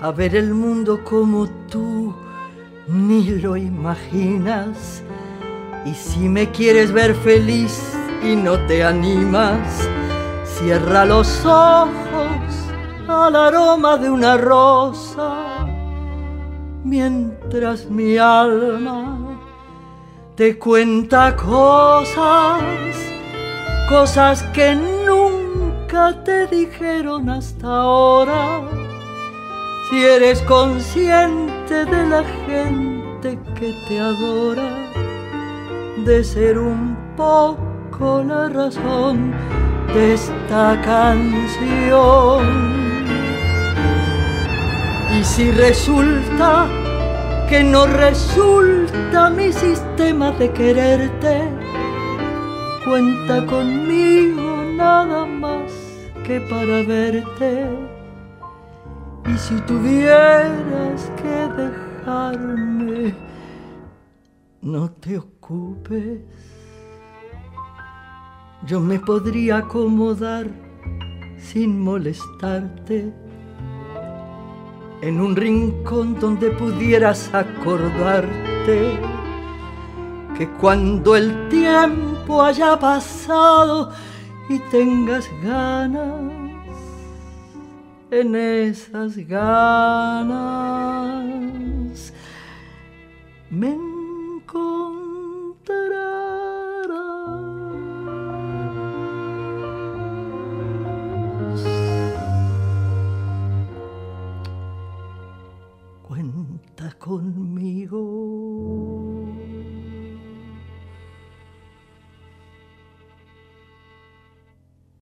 [0.00, 2.14] a ver el mundo como tú
[2.88, 5.02] ni lo imaginas.
[5.84, 9.88] Y si me quieres ver feliz y no te animas,
[10.44, 11.90] cierra los ojos
[13.08, 15.66] al aroma de una rosa,
[16.84, 19.18] mientras mi alma
[20.36, 22.62] te cuenta cosas,
[23.88, 28.79] cosas que nunca te dijeron hasta ahora
[29.90, 34.88] si eres consciente de la gente que te adora,
[36.04, 39.32] de ser un poco la razón
[39.92, 42.46] de esta canción.
[45.18, 46.68] Y si resulta
[47.48, 51.42] que no resulta mi sistema de quererte,
[52.84, 55.72] cuenta conmigo nada más
[56.24, 57.89] que para verte.
[59.26, 63.14] Y si tuvieras que dejarme,
[64.62, 66.20] no te ocupes.
[68.66, 70.46] Yo me podría acomodar
[71.38, 73.12] sin molestarte
[75.02, 78.98] en un rincón donde pudieras acordarte
[80.36, 83.92] que cuando el tiempo haya pasado
[84.48, 86.39] y tengas ganas
[88.10, 89.70] en esas ganas
[93.50, 94.80] me encontrarás.
[106.02, 108.89] Cuenta conmigo.